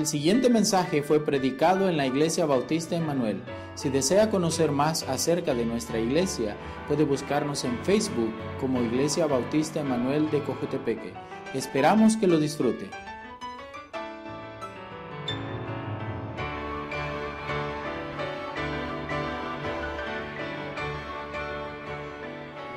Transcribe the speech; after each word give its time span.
El 0.00 0.06
siguiente 0.06 0.48
mensaje 0.48 1.02
fue 1.02 1.22
predicado 1.22 1.86
en 1.86 1.98
la 1.98 2.06
Iglesia 2.06 2.46
Bautista 2.46 2.96
Emanuel. 2.96 3.42
Si 3.74 3.90
desea 3.90 4.30
conocer 4.30 4.72
más 4.72 5.02
acerca 5.02 5.52
de 5.52 5.66
nuestra 5.66 5.98
iglesia, 5.98 6.56
puede 6.88 7.04
buscarnos 7.04 7.64
en 7.64 7.78
Facebook 7.84 8.32
como 8.58 8.80
Iglesia 8.80 9.26
Bautista 9.26 9.80
Emanuel 9.80 10.30
de 10.30 10.42
Cojutepeque. 10.42 11.12
Esperamos 11.52 12.16
que 12.16 12.26
lo 12.26 12.40
disfrute. 12.40 12.88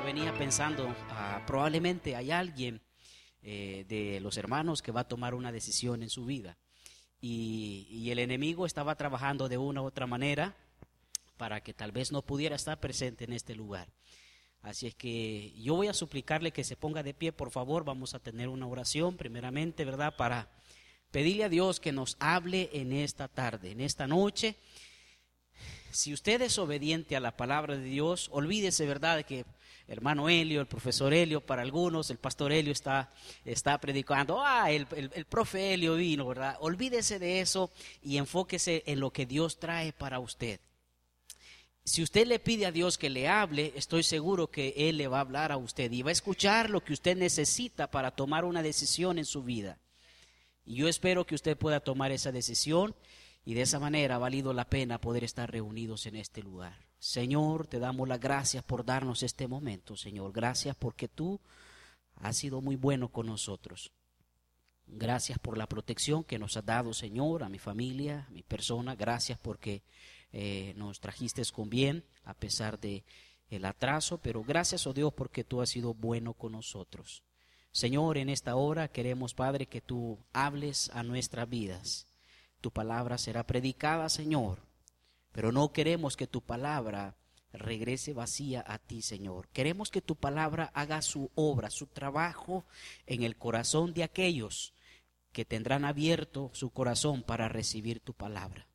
venía 0.04 0.34
pensando, 0.34 0.94
ah, 1.08 1.42
probablemente 1.46 2.16
hay 2.16 2.30
alguien 2.30 2.82
eh, 3.40 3.86
de 3.88 4.20
los 4.20 4.36
hermanos 4.36 4.82
que 4.82 4.92
va 4.92 5.00
a 5.00 5.08
tomar 5.08 5.34
una 5.34 5.52
decisión 5.52 6.02
en 6.02 6.10
su 6.10 6.26
vida. 6.26 6.58
Y, 7.26 8.10
el 8.10 8.18
enemigo 8.18 8.66
estaba 8.66 8.96
trabajando 8.96 9.48
de 9.48 9.56
una 9.56 9.80
u 9.80 9.86
otra 9.86 10.06
manera 10.06 10.54
para 11.38 11.62
que 11.62 11.72
tal 11.72 11.90
vez 11.90 12.12
no 12.12 12.20
pudiera 12.20 12.54
estar 12.54 12.78
presente 12.80 13.24
en 13.24 13.32
este 13.32 13.54
lugar. 13.54 13.88
Así 14.60 14.88
es 14.88 14.94
que 14.94 15.54
yo 15.56 15.74
voy 15.74 15.88
a 15.88 15.94
suplicarle 15.94 16.52
que 16.52 16.64
se 16.64 16.76
ponga 16.76 17.02
de 17.02 17.14
pie, 17.14 17.32
por 17.32 17.50
favor. 17.50 17.82
Vamos 17.82 18.12
a 18.12 18.18
tener 18.18 18.48
una 18.48 18.66
oración 18.66 19.16
primeramente, 19.16 19.86
¿verdad? 19.86 20.14
Para 20.16 20.50
pedirle 21.10 21.44
a 21.44 21.48
Dios 21.48 21.80
que 21.80 21.92
nos 21.92 22.18
hable 22.20 22.68
en 22.74 22.92
esta 22.92 23.26
tarde, 23.26 23.70
en 23.70 23.80
esta 23.80 24.06
noche. 24.06 24.56
Si 25.92 26.12
usted 26.12 26.42
es 26.42 26.58
obediente 26.58 27.16
a 27.16 27.20
la 27.20 27.38
palabra 27.38 27.74
de 27.78 27.84
Dios, 27.84 28.28
olvídese, 28.32 28.84
¿verdad?, 28.84 29.24
que 29.24 29.46
hermano 29.86 30.28
Helio, 30.28 30.60
el 30.60 30.66
profesor 30.66 31.12
Helio, 31.12 31.40
para 31.40 31.62
algunos, 31.62 32.10
el 32.10 32.18
pastor 32.18 32.52
Helio 32.52 32.72
está, 32.72 33.12
está 33.44 33.78
predicando, 33.78 34.42
ah, 34.42 34.70
el, 34.70 34.86
el, 34.92 35.24
profe 35.26 35.74
Helio 35.74 35.96
vino, 35.96 36.26
¿verdad? 36.26 36.56
Olvídese 36.60 37.18
de 37.18 37.40
eso 37.40 37.70
y 38.02 38.16
enfóquese 38.16 38.82
en 38.86 39.00
lo 39.00 39.10
que 39.10 39.26
Dios 39.26 39.58
trae 39.58 39.92
para 39.92 40.20
usted. 40.20 40.60
Si 41.86 42.02
usted 42.02 42.26
le 42.26 42.38
pide 42.38 42.64
a 42.64 42.72
Dios 42.72 42.96
que 42.96 43.10
le 43.10 43.28
hable, 43.28 43.74
estoy 43.76 44.02
seguro 44.02 44.50
que 44.50 44.72
Él 44.76 44.96
le 44.96 45.06
va 45.06 45.18
a 45.18 45.20
hablar 45.20 45.52
a 45.52 45.58
usted 45.58 45.92
y 45.92 46.02
va 46.02 46.08
a 46.08 46.12
escuchar 46.12 46.70
lo 46.70 46.82
que 46.82 46.94
usted 46.94 47.14
necesita 47.14 47.90
para 47.90 48.10
tomar 48.10 48.46
una 48.46 48.62
decisión 48.62 49.18
en 49.18 49.26
su 49.26 49.42
vida. 49.42 49.78
Y 50.64 50.76
yo 50.76 50.88
espero 50.88 51.26
que 51.26 51.34
usted 51.34 51.58
pueda 51.58 51.80
tomar 51.80 52.10
esa 52.10 52.32
decisión 52.32 52.94
y 53.44 53.52
de 53.52 53.62
esa 53.62 53.78
manera 53.78 54.14
ha 54.14 54.18
valido 54.18 54.54
la 54.54 54.64
pena 54.64 54.98
poder 54.98 55.24
estar 55.24 55.50
reunidos 55.50 56.06
en 56.06 56.16
este 56.16 56.42
lugar. 56.42 56.74
Señor, 57.04 57.66
te 57.66 57.80
damos 57.80 58.08
las 58.08 58.18
gracias 58.18 58.64
por 58.64 58.82
darnos 58.82 59.22
este 59.22 59.46
momento, 59.46 59.94
Señor. 59.94 60.32
Gracias 60.32 60.74
porque 60.74 61.06
tú 61.06 61.38
has 62.16 62.38
sido 62.38 62.62
muy 62.62 62.76
bueno 62.76 63.10
con 63.10 63.26
nosotros. 63.26 63.92
Gracias 64.86 65.38
por 65.38 65.58
la 65.58 65.66
protección 65.66 66.24
que 66.24 66.38
nos 66.38 66.56
has 66.56 66.64
dado, 66.64 66.94
Señor, 66.94 67.42
a 67.42 67.50
mi 67.50 67.58
familia, 67.58 68.24
a 68.26 68.30
mi 68.30 68.42
persona. 68.42 68.94
Gracias 68.94 69.38
porque 69.38 69.82
eh, 70.32 70.72
nos 70.78 70.98
trajiste 70.98 71.42
con 71.52 71.68
bien 71.68 72.06
a 72.24 72.32
pesar 72.32 72.80
de 72.80 73.04
el 73.50 73.66
atraso, 73.66 74.16
pero 74.16 74.42
gracias, 74.42 74.86
oh 74.86 74.94
Dios, 74.94 75.12
porque 75.12 75.44
tú 75.44 75.60
has 75.60 75.68
sido 75.68 75.92
bueno 75.92 76.32
con 76.32 76.52
nosotros. 76.52 77.22
Señor, 77.70 78.16
en 78.16 78.30
esta 78.30 78.56
hora 78.56 78.88
queremos, 78.88 79.34
Padre, 79.34 79.66
que 79.66 79.82
tú 79.82 80.18
hables 80.32 80.88
a 80.94 81.02
nuestras 81.02 81.50
vidas. 81.50 82.06
Tu 82.62 82.70
palabra 82.70 83.18
será 83.18 83.46
predicada, 83.46 84.08
Señor 84.08 84.73
pero 85.34 85.50
no 85.50 85.72
queremos 85.72 86.16
que 86.16 86.28
tu 86.28 86.42
palabra 86.42 87.16
regrese 87.52 88.12
vacía 88.12 88.64
a 88.64 88.78
ti, 88.78 89.02
Señor. 89.02 89.48
Queremos 89.48 89.90
que 89.90 90.00
tu 90.00 90.14
palabra 90.14 90.70
haga 90.74 91.02
su 91.02 91.32
obra, 91.34 91.70
su 91.70 91.88
trabajo 91.88 92.64
en 93.06 93.24
el 93.24 93.36
corazón 93.36 93.94
de 93.94 94.04
aquellos 94.04 94.74
que 95.32 95.44
tendrán 95.44 95.84
abierto 95.84 96.52
su 96.54 96.70
corazón 96.70 97.24
para 97.24 97.48
recibir 97.48 97.98
tu 97.98 98.14
palabra. 98.14 98.68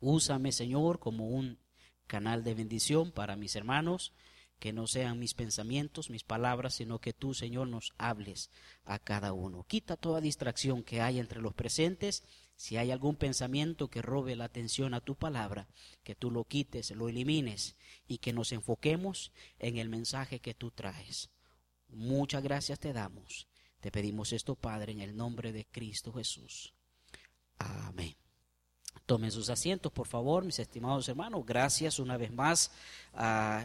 Úsame, 0.00 0.50
Señor, 0.50 0.98
como 0.98 1.28
un 1.28 1.58
canal 2.06 2.42
de 2.42 2.54
bendición 2.54 3.12
para 3.12 3.36
mis 3.36 3.54
hermanos, 3.54 4.14
que 4.58 4.72
no 4.72 4.86
sean 4.86 5.18
mis 5.18 5.34
pensamientos, 5.34 6.08
mis 6.08 6.24
palabras, 6.24 6.72
sino 6.74 7.00
que 7.00 7.12
tú, 7.12 7.34
Señor, 7.34 7.68
nos 7.68 7.92
hables 7.98 8.50
a 8.84 8.98
cada 8.98 9.34
uno. 9.34 9.64
Quita 9.68 9.98
toda 9.98 10.22
distracción 10.22 10.82
que 10.82 11.02
hay 11.02 11.18
entre 11.18 11.42
los 11.42 11.52
presentes 11.52 12.24
si 12.60 12.76
hay 12.76 12.90
algún 12.90 13.16
pensamiento 13.16 13.88
que 13.88 14.02
robe 14.02 14.36
la 14.36 14.44
atención 14.44 14.92
a 14.92 15.00
tu 15.00 15.14
palabra, 15.14 15.66
que 16.04 16.14
tú 16.14 16.30
lo 16.30 16.44
quites, 16.44 16.90
lo 16.90 17.08
elimines 17.08 17.74
y 18.06 18.18
que 18.18 18.34
nos 18.34 18.52
enfoquemos 18.52 19.32
en 19.58 19.78
el 19.78 19.88
mensaje 19.88 20.40
que 20.40 20.52
tú 20.52 20.70
traes. 20.70 21.30
Muchas 21.88 22.42
gracias 22.42 22.78
te 22.78 22.92
damos. 22.92 23.48
Te 23.80 23.90
pedimos 23.90 24.34
esto, 24.34 24.56
Padre, 24.56 24.92
en 24.92 25.00
el 25.00 25.16
nombre 25.16 25.52
de 25.52 25.64
Cristo 25.64 26.12
Jesús. 26.12 26.74
Amén. 27.56 28.19
Tomen 29.06 29.32
sus 29.32 29.50
asientos, 29.50 29.90
por 29.90 30.06
favor, 30.06 30.44
mis 30.44 30.60
estimados 30.60 31.08
hermanos. 31.08 31.44
Gracias 31.44 31.98
una 31.98 32.16
vez 32.16 32.32
más. 32.32 32.70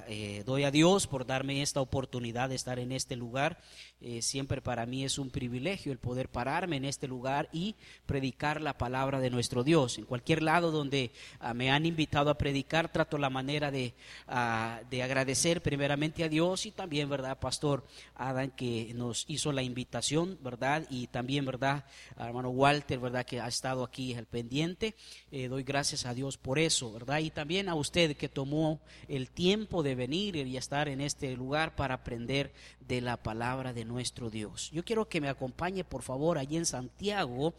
Eh, 0.08 0.44
doy 0.46 0.63
a 0.63 0.72
Dios 0.72 1.06
por 1.06 1.25
darme 1.25 1.62
esta 1.62 1.81
oportunidad 1.81 2.50
de 2.50 2.56
estar 2.56 2.80
en 2.80 2.91
este 2.91 3.16
lugar. 3.16 3.59
Eh, 4.02 4.22
siempre 4.22 4.62
para 4.62 4.85
mí 4.85 5.03
es 5.06 5.18
un 5.18 5.30
privilegio 5.30 5.91
el 5.91 6.00
poder 6.00 6.30
pararme 6.30 6.78
en 6.78 6.85
este 6.85 7.08
lugar 7.08 7.47
y 7.53 7.75
predicar 8.06 8.62
la 8.62 8.78
palabra 8.78 9.19
de 9.19 9.30
nuestro 9.30 9.64
Dios. 9.64 9.97
En 9.97 10.06
cualquier 10.06 10.44
lado 10.44 10.72
donde 10.72 11.12
ah, 11.40 11.53
me 11.53 11.72
han 11.72 11.85
invitado 11.85 12.30
a 12.30 12.38
predicar, 12.38 12.91
trato 12.91 13.18
la 13.18 13.30
manera 13.30 13.72
de, 13.72 13.94
ah, 14.28 14.81
de 14.90 15.03
agradecer 15.03 15.62
primeramente 15.62 16.24
a 16.24 16.30
Dios 16.30 16.66
y 16.66 16.72
también, 16.72 17.09
¿verdad, 17.09 17.40
Pastor 17.40 17.85
Adán, 18.16 18.52
que 18.52 18.94
nos 18.96 19.25
hizo 19.28 19.52
la 19.52 19.64
invitación, 19.64 20.38
¿verdad? 20.41 20.85
Y 20.90 21.08
también, 21.08 21.46
¿verdad, 21.46 21.85
hermano 22.18 22.50
Walter, 22.50 23.00
¿verdad? 23.00 23.25
Que 23.25 23.40
ha 23.40 23.47
estado 23.47 23.84
aquí 23.84 24.14
al 24.14 24.25
pendiente. 24.25 24.96
Eh, 25.31 25.48
doy 25.48 25.64
gracias 25.64 26.06
a 26.06 26.14
Dios 26.14 26.38
por 26.38 26.59
eso, 26.59 26.94
¿verdad? 26.94 27.20
Y 27.20 27.30
también 27.30 27.68
a 27.68 27.76
usted 27.76 28.16
que 28.16 28.30
tomó 28.30 28.80
el 29.08 29.30
tiempo 29.30 29.84
de 29.84 29.96
venir 29.96 30.36
y 30.36 30.58
estar 30.58 30.88
en 30.88 31.02
este 31.02 31.36
lugar 31.36 31.76
para 31.76 31.96
aprender 31.96 32.53
de 32.88 33.02
la 33.02 33.18
palabra 33.18 33.74
de 33.74 33.86
nuestro 33.86 34.30
Dios. 34.30 34.70
Yo 34.72 34.86
quiero 34.86 35.09
que 35.09 35.22
me 35.22 35.30
acompañe, 35.30 35.84
por 35.84 36.03
favor, 36.03 36.38
allí 36.38 36.58
en 36.58 36.66
Santiago, 36.66 37.53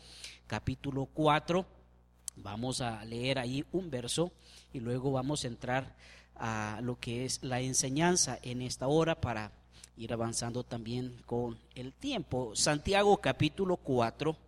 capítulo 0.46 1.06
4. 1.12 1.66
Vamos 2.36 2.80
a 2.80 3.04
leer 3.04 3.38
ahí 3.38 3.64
un 3.72 3.90
verso 3.90 4.32
y 4.72 4.80
luego 4.80 5.10
vamos 5.10 5.44
a 5.44 5.48
entrar 5.48 5.96
a 6.36 6.80
lo 6.82 6.98
que 7.00 7.24
es 7.24 7.42
la 7.42 7.60
enseñanza 7.60 8.38
en 8.42 8.62
esta 8.62 8.86
hora 8.88 9.20
para 9.20 9.52
ir 9.96 10.12
avanzando 10.12 10.62
también 10.62 11.20
con 11.26 11.58
el 11.74 11.92
tiempo. 11.92 12.54
Santiago 12.54 13.16
capítulo 13.18 13.76
4 13.78 14.45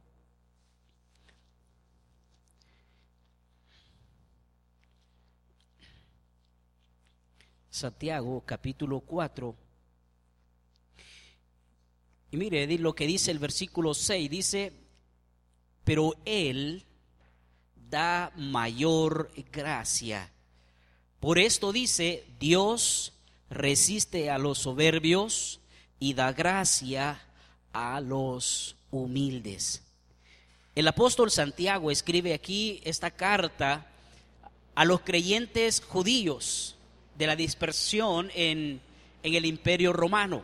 Santiago 7.78 8.42
capítulo 8.44 8.98
4. 8.98 9.54
Y 12.32 12.36
mire 12.36 12.66
lo 12.78 12.92
que 12.92 13.06
dice 13.06 13.30
el 13.30 13.38
versículo 13.38 13.94
6, 13.94 14.28
dice, 14.28 14.72
pero 15.84 16.14
Él 16.24 16.84
da 17.88 18.32
mayor 18.36 19.30
gracia. 19.52 20.32
Por 21.20 21.38
esto 21.38 21.72
dice, 21.72 22.26
Dios 22.40 23.12
resiste 23.48 24.28
a 24.28 24.38
los 24.38 24.58
soberbios 24.58 25.60
y 26.00 26.14
da 26.14 26.32
gracia 26.32 27.22
a 27.72 28.00
los 28.00 28.74
humildes. 28.90 29.84
El 30.74 30.88
apóstol 30.88 31.30
Santiago 31.30 31.92
escribe 31.92 32.34
aquí 32.34 32.80
esta 32.82 33.12
carta 33.12 33.86
a 34.74 34.84
los 34.84 35.00
creyentes 35.00 35.80
judíos 35.80 36.74
de 37.18 37.26
la 37.26 37.36
dispersión 37.36 38.30
en, 38.34 38.80
el 39.24 39.44
imperio 39.44 39.92
romano. 39.92 40.42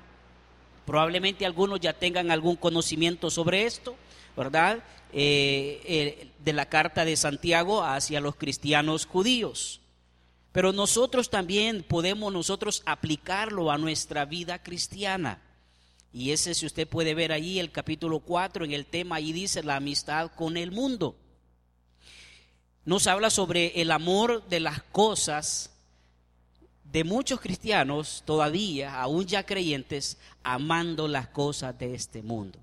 Probablemente 0.84 1.46
algunos 1.46 1.80
ya 1.80 1.94
tengan 1.94 2.30
algún 2.30 2.56
conocimiento 2.56 3.30
sobre 3.30 3.64
esto, 3.64 3.96
¿verdad? 4.36 4.82
Eh, 5.12 6.28
de 6.44 6.52
la 6.52 6.68
carta 6.68 7.04
de 7.04 7.16
Santiago 7.16 7.82
hacia 7.82 8.20
los 8.20 8.34
cristianos 8.34 9.06
judíos. 9.06 9.80
Pero 10.52 10.72
nosotros 10.72 11.30
también 11.30 11.84
podemos 11.84 12.32
nosotros 12.32 12.82
aplicarlo 12.84 13.70
a 13.70 13.78
nuestra 13.78 14.24
vida 14.24 14.62
cristiana. 14.62 15.40
Y 16.12 16.32
ese, 16.32 16.54
si 16.54 16.66
usted 16.66 16.86
puede 16.86 17.14
ver 17.14 17.32
ahí 17.32 17.58
el 17.58 17.72
capítulo 17.72 18.20
4, 18.20 18.64
en 18.64 18.72
el 18.72 18.86
tema, 18.86 19.16
ahí 19.16 19.32
dice 19.32 19.62
la 19.62 19.76
amistad 19.76 20.32
con 20.32 20.56
el 20.56 20.72
mundo. 20.72 21.16
Nos 22.84 23.06
habla 23.06 23.30
sobre 23.30 23.80
el 23.80 23.90
amor 23.90 24.46
de 24.48 24.60
las 24.60 24.82
cosas 24.82 25.73
de 26.94 27.02
muchos 27.02 27.40
cristianos 27.40 28.22
todavía, 28.24 29.00
aún 29.00 29.26
ya 29.26 29.44
creyentes, 29.44 30.16
amando 30.44 31.08
las 31.08 31.26
cosas 31.26 31.76
de 31.76 31.92
este 31.92 32.22
mundo. 32.22 32.60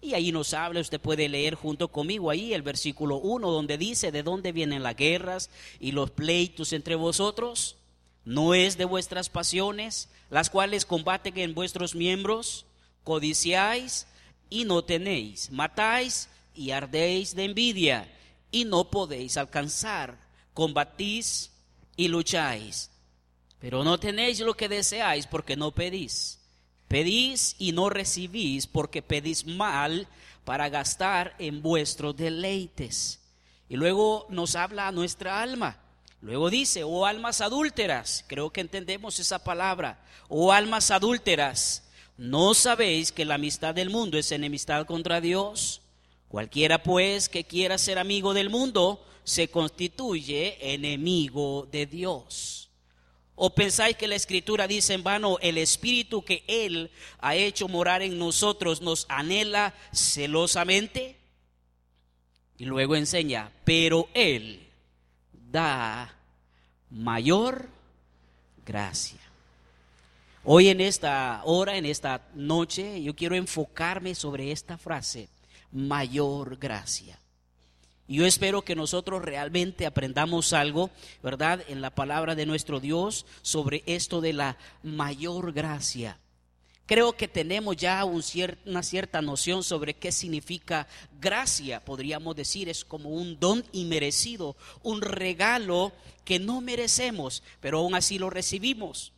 Y 0.00 0.14
ahí 0.14 0.32
nos 0.32 0.52
habla, 0.52 0.80
usted 0.80 1.00
puede 1.00 1.28
leer 1.28 1.54
junto 1.54 1.86
conmigo 1.86 2.28
ahí 2.28 2.52
el 2.54 2.62
versículo 2.62 3.18
1, 3.18 3.48
donde 3.48 3.78
dice, 3.78 4.10
¿de 4.10 4.24
dónde 4.24 4.50
vienen 4.50 4.82
las 4.82 4.96
guerras 4.96 5.48
y 5.78 5.92
los 5.92 6.10
pleitos 6.10 6.72
entre 6.72 6.96
vosotros? 6.96 7.76
¿No 8.24 8.52
es 8.52 8.78
de 8.78 8.84
vuestras 8.84 9.28
pasiones, 9.28 10.08
las 10.28 10.50
cuales 10.50 10.84
combaten 10.84 11.38
en 11.38 11.54
vuestros 11.54 11.94
miembros? 11.94 12.66
Codiciáis 13.04 14.08
y 14.50 14.64
no 14.64 14.82
tenéis, 14.82 15.52
matáis 15.52 16.28
y 16.52 16.72
ardéis 16.72 17.36
de 17.36 17.44
envidia 17.44 18.12
y 18.50 18.64
no 18.64 18.90
podéis 18.90 19.36
alcanzar. 19.36 20.18
Combatís 20.52 21.52
y 21.96 22.08
lucháis, 22.08 22.90
pero 23.66 23.82
no 23.82 23.98
tenéis 23.98 24.38
lo 24.38 24.54
que 24.54 24.68
deseáis 24.68 25.26
porque 25.26 25.56
no 25.56 25.72
pedís. 25.72 26.38
Pedís 26.86 27.56
y 27.58 27.72
no 27.72 27.90
recibís 27.90 28.68
porque 28.68 29.02
pedís 29.02 29.44
mal 29.44 30.06
para 30.44 30.68
gastar 30.68 31.34
en 31.40 31.62
vuestros 31.62 32.16
deleites. 32.16 33.18
Y 33.68 33.74
luego 33.74 34.28
nos 34.30 34.54
habla 34.54 34.86
a 34.86 34.92
nuestra 34.92 35.42
alma. 35.42 35.80
Luego 36.20 36.48
dice, 36.48 36.84
oh 36.84 37.06
almas 37.06 37.40
adúlteras, 37.40 38.24
creo 38.28 38.50
que 38.50 38.60
entendemos 38.60 39.18
esa 39.18 39.42
palabra, 39.42 39.98
oh 40.28 40.52
almas 40.52 40.92
adúlteras, 40.92 41.82
¿no 42.16 42.54
sabéis 42.54 43.10
que 43.10 43.24
la 43.24 43.34
amistad 43.34 43.74
del 43.74 43.90
mundo 43.90 44.16
es 44.16 44.30
enemistad 44.30 44.86
contra 44.86 45.20
Dios? 45.20 45.82
Cualquiera 46.28 46.84
pues 46.84 47.28
que 47.28 47.42
quiera 47.42 47.78
ser 47.78 47.98
amigo 47.98 48.32
del 48.32 48.48
mundo 48.48 49.04
se 49.24 49.48
constituye 49.48 50.72
enemigo 50.72 51.66
de 51.72 51.86
Dios. 51.86 52.65
¿O 53.38 53.54
pensáis 53.54 53.96
que 53.98 54.08
la 54.08 54.14
escritura 54.14 54.66
dice 54.66 54.94
en 54.94 55.02
vano, 55.02 55.36
el 55.42 55.58
espíritu 55.58 56.24
que 56.24 56.42
Él 56.48 56.90
ha 57.20 57.36
hecho 57.36 57.68
morar 57.68 58.00
en 58.00 58.18
nosotros 58.18 58.80
nos 58.80 59.04
anhela 59.10 59.74
celosamente? 59.92 61.16
Y 62.56 62.64
luego 62.64 62.96
enseña, 62.96 63.52
pero 63.64 64.08
Él 64.14 64.66
da 65.52 66.14
mayor 66.90 67.68
gracia. 68.64 69.20
Hoy 70.42 70.68
en 70.68 70.80
esta 70.80 71.42
hora, 71.44 71.76
en 71.76 71.84
esta 71.84 72.22
noche, 72.34 73.02
yo 73.02 73.14
quiero 73.14 73.34
enfocarme 73.34 74.14
sobre 74.14 74.50
esta 74.50 74.78
frase, 74.78 75.28
mayor 75.72 76.56
gracia. 76.56 77.18
Y 78.08 78.16
yo 78.16 78.26
espero 78.26 78.62
que 78.62 78.76
nosotros 78.76 79.22
realmente 79.22 79.86
aprendamos 79.86 80.52
algo, 80.52 80.90
¿verdad?, 81.22 81.62
en 81.68 81.80
la 81.80 81.90
palabra 81.90 82.34
de 82.34 82.46
nuestro 82.46 82.78
Dios 82.78 83.26
sobre 83.42 83.82
esto 83.86 84.20
de 84.20 84.32
la 84.32 84.56
mayor 84.82 85.52
gracia. 85.52 86.18
Creo 86.86 87.16
que 87.16 87.26
tenemos 87.26 87.76
ya 87.76 88.04
una 88.04 88.82
cierta 88.84 89.20
noción 89.20 89.64
sobre 89.64 89.94
qué 89.94 90.12
significa 90.12 90.86
gracia. 91.20 91.84
Podríamos 91.84 92.36
decir, 92.36 92.68
es 92.68 92.84
como 92.84 93.10
un 93.10 93.40
don 93.40 93.64
inmerecido, 93.72 94.56
un 94.84 95.02
regalo 95.02 95.92
que 96.24 96.38
no 96.38 96.60
merecemos, 96.60 97.42
pero 97.60 97.78
aún 97.78 97.96
así 97.96 98.20
lo 98.20 98.30
recibimos. 98.30 99.12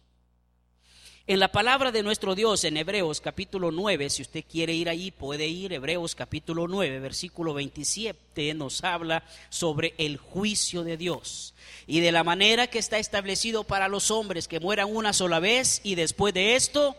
En 1.29 1.41
la 1.41 1.53
palabra 1.53 1.93
de 1.93 2.03
nuestro 2.03 2.35
Dios 2.35 2.65
en 2.65 2.79
Hebreos 2.79 3.21
capítulo 3.21 3.71
9, 3.71 4.09
si 4.09 4.23
usted 4.23 4.43
quiere 4.51 4.73
ir 4.73 4.89
allí, 4.89 5.11
puede 5.11 5.47
ir. 5.47 5.75
Hebreos 5.75 6.15
capítulo 6.15 6.67
9, 6.69 7.01
versículo 7.01 7.53
27, 7.53 8.55
nos 8.55 8.83
habla 8.83 9.23
sobre 9.51 9.93
el 9.99 10.17
juicio 10.17 10.85
de 10.85 10.97
Dios 10.97 11.53
y 11.87 12.01
de 12.01 12.13
la 12.13 12.25
manera 12.25 12.69
que 12.69 12.79
está 12.79 12.97
establecido 12.97 13.65
para 13.65 13.89
los 13.89 14.11
hombres 14.11 14.49
que 14.49 14.59
mueran 14.59 14.89
una 14.91 15.13
sola 15.13 15.39
vez 15.39 15.83
y 15.85 15.97
después 15.97 16.33
de 16.33 16.57
esto, 16.57 16.97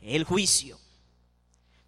el 0.00 0.22
juicio. 0.22 0.78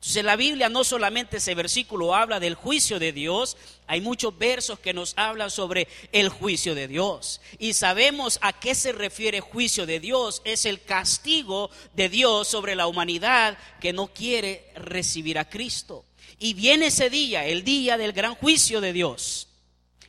Entonces 0.04 0.20
en 0.20 0.26
la 0.26 0.36
Biblia 0.36 0.68
no 0.68 0.84
solamente 0.84 1.38
ese 1.38 1.54
versículo 1.54 2.14
habla 2.14 2.38
del 2.38 2.56
juicio 2.56 2.98
de 2.98 3.10
Dios, 3.10 3.56
hay 3.86 4.02
muchos 4.02 4.36
versos 4.36 4.78
que 4.78 4.92
nos 4.92 5.14
hablan 5.16 5.50
sobre 5.50 5.88
el 6.12 6.28
juicio 6.28 6.74
de 6.74 6.88
Dios. 6.88 7.40
Y 7.58 7.72
sabemos 7.72 8.38
a 8.42 8.52
qué 8.52 8.74
se 8.74 8.92
refiere 8.92 9.40
juicio 9.40 9.86
de 9.86 10.00
Dios. 10.00 10.42
Es 10.44 10.66
el 10.66 10.82
castigo 10.82 11.70
de 11.94 12.10
Dios 12.10 12.48
sobre 12.48 12.74
la 12.74 12.86
humanidad 12.86 13.56
que 13.80 13.94
no 13.94 14.08
quiere 14.08 14.70
recibir 14.76 15.38
a 15.38 15.48
Cristo. 15.48 16.04
Y 16.38 16.52
viene 16.52 16.88
ese 16.88 17.08
día, 17.08 17.46
el 17.46 17.64
día 17.64 17.96
del 17.96 18.12
gran 18.12 18.34
juicio 18.34 18.82
de 18.82 18.92
Dios, 18.92 19.48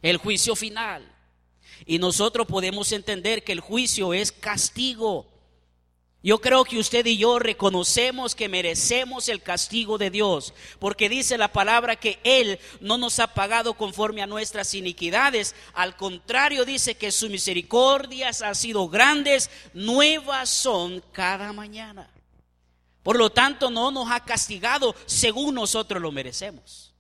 el 0.02 0.18
juicio 0.18 0.58
final. 0.58 1.10
Y 1.86 2.00
nosotros 2.00 2.48
podemos 2.48 2.92
entender 2.92 3.46
que 3.46 3.54
el 3.54 3.62
juicio 3.62 4.14
es 4.14 4.34
castigo. 4.34 5.35
Yo 6.26 6.42
creo 6.42 6.66
que 6.66 6.80
usted 6.80 7.06
y 7.06 7.18
yo 7.18 7.38
reconocemos 7.38 8.34
que 8.34 8.50
merecemos 8.50 9.30
el 9.30 9.44
castigo 9.44 10.00
de 10.00 10.10
Dios, 10.10 10.56
porque 10.80 11.08
dice 11.08 11.38
la 11.38 11.54
palabra 11.54 11.98
que 11.98 12.18
Él 12.24 12.58
no 12.82 12.98
nos 12.98 13.20
ha 13.20 13.36
pagado 13.36 13.76
conforme 13.76 14.24
a 14.24 14.26
nuestras 14.26 14.74
iniquidades, 14.74 15.54
al 15.76 15.96
contrario 15.96 16.66
dice 16.66 16.96
que 16.96 17.12
sus 17.12 17.30
misericordias 17.30 18.42
han 18.42 18.56
sido 18.56 18.90
grandes, 18.90 19.52
nuevas 19.76 20.50
son 20.50 21.04
cada 21.12 21.54
mañana. 21.54 22.10
Por 23.04 23.18
lo 23.18 23.30
tanto, 23.30 23.70
no 23.70 23.92
nos 23.92 24.10
ha 24.10 24.22
castigado 24.22 24.96
según 25.06 25.54
nosotros 25.54 26.02
lo 26.02 26.12
merecemos. 26.12 26.92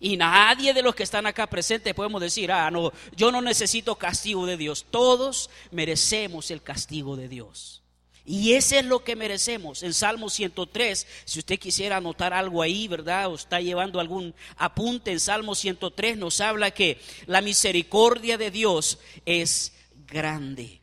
Y 0.00 0.16
nadie 0.16 0.72
de 0.72 0.80
los 0.80 0.94
que 0.94 1.02
están 1.02 1.26
acá 1.26 1.48
presentes 1.48 1.92
podemos 1.92 2.22
decir, 2.22 2.50
ah, 2.50 2.70
no, 2.70 2.94
yo 3.14 3.30
no 3.30 3.42
necesito 3.42 3.96
castigo 3.96 4.46
de 4.46 4.56
Dios. 4.56 4.86
Todos 4.90 5.50
merecemos 5.70 6.50
el 6.50 6.62
castigo 6.62 7.14
de 7.14 7.28
Dios. 7.28 7.82
Y 8.30 8.52
ese 8.52 8.80
es 8.80 8.84
lo 8.84 9.02
que 9.02 9.16
merecemos. 9.16 9.82
En 9.82 9.94
Salmo 9.94 10.28
103, 10.28 11.06
si 11.24 11.38
usted 11.38 11.58
quisiera 11.58 11.96
anotar 11.96 12.34
algo 12.34 12.60
ahí, 12.60 12.86
¿verdad? 12.86 13.28
O 13.28 13.34
está 13.34 13.58
llevando 13.58 14.00
algún 14.00 14.34
apunte 14.58 15.12
en 15.12 15.18
Salmo 15.18 15.54
103, 15.54 16.18
nos 16.18 16.42
habla 16.42 16.70
que 16.70 17.00
la 17.24 17.40
misericordia 17.40 18.36
de 18.36 18.50
Dios 18.50 18.98
es 19.24 19.72
grande. 20.06 20.82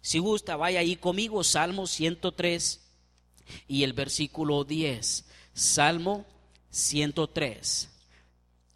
Si 0.00 0.18
gusta, 0.18 0.56
vaya 0.56 0.80
ahí 0.80 0.96
conmigo, 0.96 1.44
Salmo 1.44 1.86
103 1.86 2.80
y 3.68 3.84
el 3.84 3.92
versículo 3.92 4.64
10. 4.64 5.24
Salmo 5.54 6.26
103. 6.70 7.91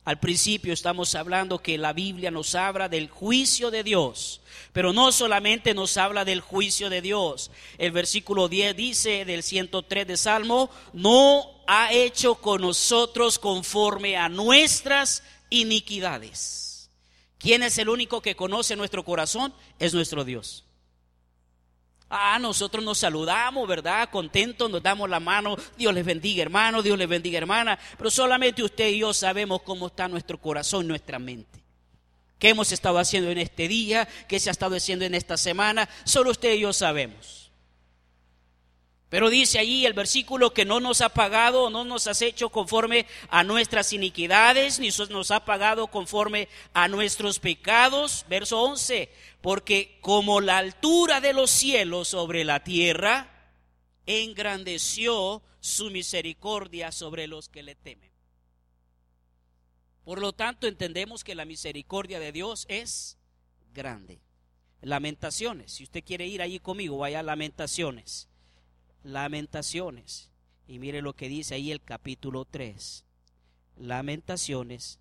Al 0.06 0.20
principio 0.20 0.73
estamos 0.73 1.17
hablando 1.17 1.58
que 1.58 1.79
la 1.79 1.93
Biblia 1.93 2.31
nos 2.31 2.55
habla 2.55 2.88
del 2.88 3.11
juicio 3.11 3.73
de 3.73 3.82
Dios, 3.82 4.41
pero 4.73 4.93
no 4.93 5.11
solamente 5.11 5.75
nos 5.75 5.97
habla 5.97 6.25
del 6.25 6.41
juicio 6.41 6.88
de 6.88 7.03
Dios. 7.03 7.50
El 7.76 7.91
versículo 7.91 8.47
10 8.47 8.76
dice 8.76 9.25
del 9.25 9.43
103 9.43 10.06
de 10.06 10.17
Salmo, 10.17 10.70
no 10.93 11.50
ha 11.67 11.93
hecho 11.93 12.37
con 12.37 12.61
nosotros 12.61 13.41
conforme 13.41 14.17
a 14.17 14.29
nuestras 14.29 15.25
iniquidades. 15.50 16.88
¿Quién 17.38 17.64
es 17.64 17.76
el 17.79 17.88
único 17.88 18.23
que 18.23 18.37
conoce 18.37 18.76
nuestro 18.76 19.05
corazón? 19.05 19.52
Es 19.81 19.93
nuestro 19.93 20.23
Dios. 20.23 20.65
Ah, 22.08 22.38
nosotros 22.38 22.85
nos 22.85 22.99
saludamos, 22.99 23.67
¿verdad? 23.67 24.08
Contentos, 24.11 24.70
nos 24.70 24.82
damos 24.82 25.11
la 25.11 25.19
mano. 25.19 25.56
Dios 25.76 25.93
les 25.93 26.05
bendiga, 26.05 26.43
hermano, 26.43 26.82
Dios 26.82 26.97
les 26.97 27.08
bendiga, 27.08 27.38
hermana. 27.38 27.79
Pero 27.99 28.11
solamente 28.11 28.62
usted 28.62 28.88
y 28.88 28.99
yo 28.99 29.12
sabemos 29.12 29.62
cómo 29.62 29.88
está 29.88 30.06
nuestro 30.06 30.41
corazón, 30.41 30.87
nuestra 30.87 31.19
mente. 31.19 31.64
¿Qué 32.38 32.50
hemos 32.50 32.71
estado 32.71 32.99
haciendo 32.99 33.30
en 33.30 33.38
este 33.38 33.66
día? 33.66 34.07
¿Qué 34.28 34.38
se 34.38 34.50
ha 34.50 34.52
estado 34.52 34.76
haciendo 34.76 35.04
en 35.04 35.14
esta 35.14 35.37
semana? 35.37 35.88
Solo 36.04 36.30
usted 36.30 36.54
y 36.54 36.61
yo 36.61 36.73
sabemos. 36.73 37.46
Pero 39.16 39.30
dice 39.30 39.58
allí 39.58 39.87
el 39.87 39.94
versículo 39.94 40.52
que 40.52 40.66
no 40.66 40.78
nos 40.78 41.00
ha 41.00 41.08
pagado, 41.08 41.70
no 41.70 41.87
nos 41.87 42.06
has 42.06 42.20
hecho 42.20 42.50
conforme 42.50 43.06
a 43.30 43.44
nuestras 43.44 43.94
iniquidades, 43.94 44.78
ni 44.78 44.90
nos 45.08 45.30
ha 45.30 45.46
pagado 45.46 45.87
conforme 45.87 46.50
a 46.75 46.87
nuestros 46.87 47.38
pecados. 47.38 48.26
Verso 48.28 48.61
11, 48.61 49.08
porque 49.40 49.96
como 50.02 50.42
la 50.42 50.58
altura 50.58 51.23
de 51.23 51.32
los 51.32 51.50
cielos 51.50 52.08
sobre 52.08 52.44
la 52.44 52.62
tierra, 52.62 53.54
engrandeció 54.04 55.40
su 55.61 55.88
misericordia 55.88 56.92
sobre 56.92 57.26
los 57.26 57.49
que 57.49 57.62
le 57.62 57.75
temen. 57.75 58.11
Por 60.04 60.20
lo 60.20 60.35
tanto, 60.35 60.66
entendemos 60.66 61.25
que 61.25 61.35
la 61.35 61.46
misericordia 61.46 62.20
de 62.20 62.32
Dios 62.32 62.66
es 62.68 63.16
grande. 63.73 64.20
Lamentaciones, 64.82 65.73
si 65.73 65.85
usted 65.85 66.04
quiere 66.04 66.26
ir 66.26 66.42
allí 66.42 66.58
conmigo, 66.58 66.99
vaya 66.99 67.20
a 67.20 67.23
Lamentaciones 67.23 68.28
Lamentaciones. 69.06 70.32
Y 70.66 70.80
mire 70.80 71.00
lo 71.00 71.14
que 71.14 71.28
dice 71.28 71.54
ahí 71.54 71.70
el 71.70 71.80
capítulo 71.80 72.44
3. 72.44 73.04
Lamentaciones, 73.76 74.98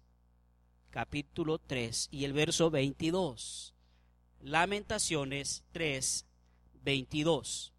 capítulo 0.92 1.58
3 1.58 2.10
y 2.12 2.26
el 2.26 2.34
verso 2.34 2.70
22. 2.70 3.74
Lamentaciones 4.42 5.64
3, 5.72 6.24
22. 6.84 7.74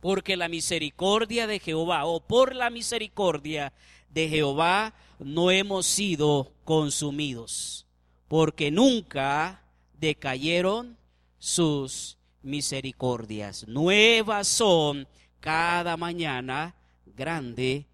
Porque 0.00 0.36
la 0.36 0.48
misericordia 0.48 1.46
de 1.46 1.60
Jehová, 1.60 2.06
o 2.06 2.18
por 2.18 2.56
la 2.56 2.68
misericordia 2.68 3.72
de 4.10 4.28
Jehová, 4.28 4.92
no 5.20 5.52
hemos 5.52 5.86
sido 5.86 6.52
consumidos, 6.64 7.86
porque 8.26 8.72
nunca 8.72 9.62
decayeron 10.00 10.98
sus 11.38 12.18
misericordias. 12.44 13.66
Nuevas 13.66 14.46
son 14.46 15.08
cada 15.40 15.96
mañana, 15.96 16.74
grande 17.06 17.86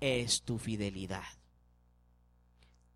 es 0.00 0.42
tu 0.42 0.58
fidelidad. 0.58 1.24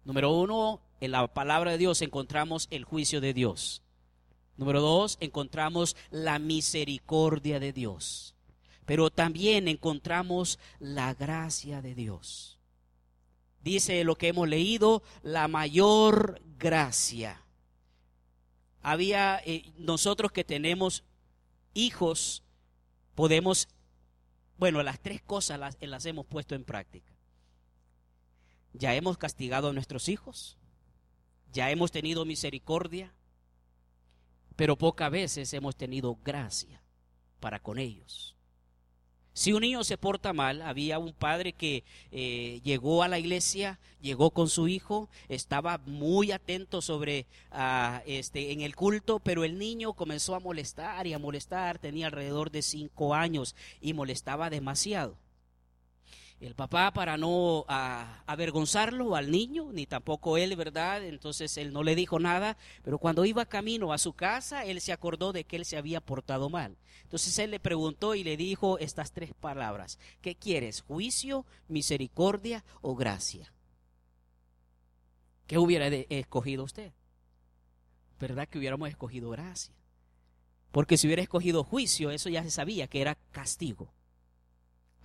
Número 0.05 0.33
uno, 0.33 0.81
en 1.01 1.11
la 1.11 1.27
palabra 1.27 1.73
de 1.73 1.79
Dios 1.79 2.03
encontramos 2.03 2.69
el 2.71 2.85
juicio 2.85 3.21
de 3.21 3.35
Dios. 3.35 3.83
Número 4.57 4.81
dos, 4.81 5.19
encontramos 5.21 5.97
la 6.11 6.39
misericordia 6.39 7.61
de 7.61 7.73
Dios. 7.73 8.35
Pero 8.87 9.11
también 9.11 9.69
encontramos 9.69 10.59
la 10.79 11.15
gracia 11.15 11.83
de 11.83 11.95
Dios. 11.95 12.59
dice 13.63 14.05
lo 14.05 14.15
que 14.15 14.29
hemos 14.29 14.49
leído, 14.49 15.03
la 15.25 15.49
mayor 15.49 16.41
gracia. 16.57 17.43
Había 18.89 19.43
eh, 19.45 19.73
nosotros 19.79 20.31
que 20.31 20.45
tenemos 20.45 21.03
hijos, 21.75 22.45
podemos, 23.17 23.67
bueno, 24.59 24.81
las 24.85 25.01
tres 25.01 25.21
cosas 25.21 25.59
las, 25.59 25.77
las 25.81 26.07
hemos 26.07 26.25
puesto 26.25 26.55
en 26.55 26.63
práctica. 26.63 27.13
Ya 28.75 28.95
hemos 28.95 29.19
castigado 29.19 29.71
a 29.71 29.73
nuestros 29.73 30.09
hijos, 30.09 30.57
ya 31.53 31.69
hemos 31.73 31.91
tenido 31.91 32.25
misericordia, 32.25 33.13
pero 34.55 34.79
pocas 34.79 35.11
veces 35.11 35.53
hemos 35.53 35.75
tenido 35.75 36.17
gracia 36.23 36.81
para 37.41 37.59
con 37.59 37.81
ellos. 37.81 38.36
Si 39.37 39.53
un 39.53 39.61
niño 39.61 39.85
se 39.85 39.99
porta 39.99 40.33
mal, 40.33 40.63
había 40.63 40.99
un 40.99 41.13
padre 41.13 41.53
que 41.53 41.85
eh, 42.11 42.63
llegó 42.65 43.03
a 43.03 43.09
la 43.09 43.19
iglesia, 43.19 43.79
llegó 44.01 44.31
con 44.31 44.49
su 44.49 44.67
hijo, 44.67 45.11
estaba 45.29 45.77
muy 45.85 46.33
atento 46.33 46.81
sobre 46.81 47.27
ah, 47.53 48.01
este 48.07 48.53
en 48.53 48.63
el 48.63 48.75
culto, 48.75 49.19
pero 49.19 49.45
el 49.45 49.59
niño 49.59 49.93
comenzó 49.93 50.37
a 50.37 50.41
molestar 50.41 51.07
y 51.07 51.13
a 51.13 51.19
molestar, 51.19 51.79
tenía 51.79 52.07
alrededor 52.07 52.51
de 52.51 52.63
cinco 52.63 53.15
años 53.15 53.55
y 53.83 53.93
molestaba 53.93 54.49
demasiado. 54.49 55.19
El 56.39 56.55
papá, 56.55 56.93
para 56.93 57.17
no 57.17 57.65
avergonzarlo 57.69 59.17
al 59.17 59.31
niño, 59.31 59.73
ni 59.73 59.87
tampoco 59.87 60.37
él, 60.37 60.55
¿verdad? 60.55 61.03
Entonces 61.03 61.57
él 61.57 61.73
no 61.73 61.83
le 61.83 61.95
dijo 61.95 62.19
nada, 62.19 62.59
pero 62.83 62.99
cuando 62.99 63.25
iba 63.25 63.47
camino 63.47 63.93
a 63.93 63.99
su 63.99 64.13
casa, 64.13 64.65
él 64.65 64.83
se 64.83 64.93
acordó 64.93 65.33
de 65.33 65.45
que 65.45 65.57
él 65.57 65.65
se 65.65 65.79
había 65.79 66.03
portado 66.03 66.51
mal. 66.51 66.77
Entonces 67.05 67.39
él 67.39 67.53
le 67.53 67.61
preguntó 67.61 68.15
y 68.15 68.23
le 68.23 68.37
dijo 68.37 68.79
estas 68.79 69.13
tres 69.13 69.33
palabras. 69.33 69.99
¿Qué 70.21 70.35
quieres? 70.35 70.83
¿Juicio, 70.83 71.47
misericordia 71.69 72.65
o 72.83 72.95
gracia? 72.97 73.55
¿Qué 75.47 75.57
hubiera 75.57 75.87
escogido 75.87 76.65
usted? 76.65 76.93
¿Verdad 78.21 78.47
que 78.47 78.59
hubiéramos 78.59 78.91
escogido 78.91 79.31
gracia? 79.31 79.75
Porque 80.71 80.99
si 80.99 81.07
hubiera 81.07 81.23
escogido 81.23 81.65
juicio, 81.65 82.11
eso 82.11 82.29
ya 82.29 82.43
se 82.43 82.51
sabía 82.51 82.89
que 82.89 83.01
era 83.01 83.17
castigo. 83.31 83.96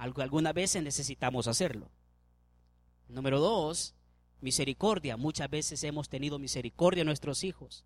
Algunas 0.01 0.55
veces 0.55 0.81
necesitamos 0.81 1.47
hacerlo. 1.47 1.87
Número 3.07 3.39
dos, 3.39 3.93
misericordia. 4.39 5.15
Muchas 5.15 5.47
veces 5.47 5.83
hemos 5.83 6.09
tenido 6.09 6.39
misericordia 6.39 7.03
a 7.03 7.05
nuestros 7.05 7.43
hijos. 7.43 7.85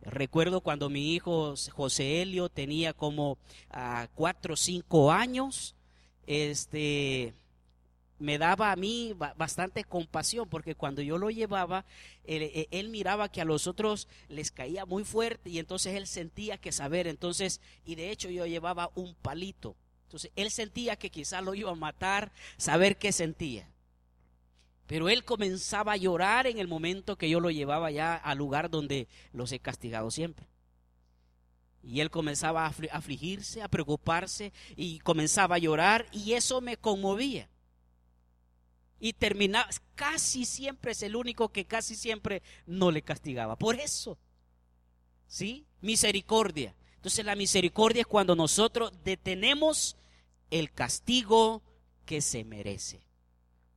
Recuerdo 0.00 0.62
cuando 0.62 0.90
mi 0.90 1.14
hijo 1.14 1.54
José 1.70 2.22
Helio 2.22 2.48
tenía 2.48 2.92
como 2.92 3.38
ah, 3.70 4.08
cuatro 4.16 4.54
o 4.54 4.56
cinco 4.56 5.12
años, 5.12 5.76
este, 6.26 7.34
me 8.18 8.36
daba 8.38 8.72
a 8.72 8.76
mí 8.76 9.14
bastante 9.36 9.84
compasión 9.84 10.48
porque 10.48 10.74
cuando 10.74 11.02
yo 11.02 11.18
lo 11.18 11.30
llevaba, 11.30 11.84
él, 12.24 12.42
e, 12.42 12.66
él, 12.72 12.88
miraba 12.88 13.30
que 13.30 13.40
a 13.40 13.44
los 13.44 13.68
otros 13.68 14.08
les 14.28 14.50
caía 14.50 14.86
muy 14.86 15.04
fuerte 15.04 15.50
y 15.50 15.60
entonces 15.60 15.94
él 15.94 16.08
sentía 16.08 16.58
que 16.58 16.72
saber, 16.72 17.06
entonces, 17.06 17.60
y 17.84 17.94
de 17.94 18.10
hecho 18.10 18.28
yo 18.28 18.44
llevaba 18.44 18.90
un 18.96 19.14
palito 19.14 19.76
entonces 20.12 20.30
él 20.36 20.50
sentía 20.50 20.96
que 20.96 21.08
quizás 21.08 21.42
lo 21.42 21.54
iba 21.54 21.70
a 21.70 21.74
matar, 21.74 22.32
saber 22.58 22.98
qué 22.98 23.12
sentía. 23.12 23.66
Pero 24.86 25.08
él 25.08 25.24
comenzaba 25.24 25.92
a 25.92 25.96
llorar 25.96 26.46
en 26.46 26.58
el 26.58 26.68
momento 26.68 27.16
que 27.16 27.30
yo 27.30 27.40
lo 27.40 27.50
llevaba 27.50 27.90
ya 27.90 28.14
al 28.14 28.36
lugar 28.36 28.68
donde 28.68 29.08
los 29.32 29.50
he 29.52 29.58
castigado 29.58 30.10
siempre. 30.10 30.46
Y 31.82 32.00
él 32.00 32.10
comenzaba 32.10 32.66
a 32.66 32.74
afligirse, 32.92 33.62
a 33.62 33.68
preocuparse 33.68 34.52
y 34.76 34.98
comenzaba 34.98 35.54
a 35.54 35.58
llorar 35.58 36.06
y 36.12 36.34
eso 36.34 36.60
me 36.60 36.76
conmovía. 36.76 37.48
Y 39.00 39.14
terminaba, 39.14 39.70
casi 39.94 40.44
siempre 40.44 40.92
es 40.92 41.02
el 41.02 41.16
único 41.16 41.48
que 41.48 41.64
casi 41.64 41.94
siempre 41.94 42.42
no 42.66 42.90
le 42.90 43.00
castigaba. 43.00 43.56
Por 43.56 43.76
eso, 43.76 44.18
¿sí? 45.26 45.64
Misericordia. 45.80 46.74
Entonces 47.02 47.24
la 47.24 47.34
misericordia 47.34 48.02
es 48.02 48.06
cuando 48.06 48.36
nosotros 48.36 48.92
detenemos 49.02 49.96
el 50.52 50.70
castigo 50.70 51.62
que 52.04 52.20
se 52.20 52.44
merece. 52.44 53.00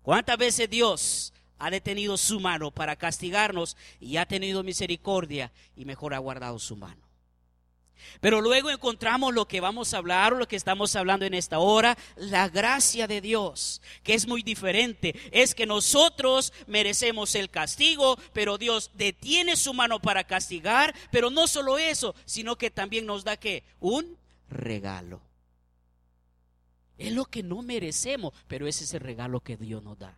¿Cuántas 0.03 0.37
veces 0.37 0.69
Dios 0.69 1.33
ha 1.57 1.71
detenido 1.71 2.17
su 2.17 2.39
mano 2.39 2.69
para 2.69 2.97
castigarnos 2.97 3.77
y 3.99 4.17
ha 4.17 4.25
tenido 4.25 4.61
misericordia 4.61 5.51
y 5.75 5.85
mejor 5.85 6.13
ha 6.13 6.19
guardado 6.19 6.59
su 6.59 6.75
mano? 6.75 7.01
Pero 8.19 8.41
luego 8.41 8.69
encontramos 8.69 9.33
lo 9.33 9.47
que 9.47 9.61
vamos 9.61 9.93
a 9.93 9.97
hablar 9.97 10.33
lo 10.33 10.47
que 10.49 10.57
estamos 10.57 10.95
hablando 10.97 11.25
en 11.25 11.33
esta 11.33 11.59
hora, 11.59 11.97
la 12.17 12.49
gracia 12.49 13.07
de 13.07 13.21
Dios, 13.21 13.81
que 14.03 14.13
es 14.13 14.27
muy 14.27 14.43
diferente. 14.43 15.15
Es 15.31 15.55
que 15.55 15.65
nosotros 15.65 16.51
merecemos 16.67 17.35
el 17.35 17.49
castigo, 17.49 18.19
pero 18.33 18.57
Dios 18.57 18.91
detiene 18.95 19.55
su 19.55 19.73
mano 19.73 20.01
para 20.01 20.25
castigar, 20.25 20.93
pero 21.09 21.29
no 21.29 21.47
solo 21.47 21.77
eso, 21.77 22.13
sino 22.25 22.57
que 22.57 22.69
también 22.69 23.05
nos 23.05 23.23
da 23.23 23.37
que 23.37 23.63
un 23.79 24.17
regalo. 24.49 25.24
Es 26.97 27.11
lo 27.11 27.25
que 27.25 27.43
no 27.43 27.61
merecemos, 27.61 28.33
pero 28.47 28.67
ese 28.67 28.83
es 28.83 28.93
el 28.93 29.01
regalo 29.01 29.41
que 29.41 29.57
Dios 29.57 29.83
nos 29.83 29.97
da. 29.97 30.17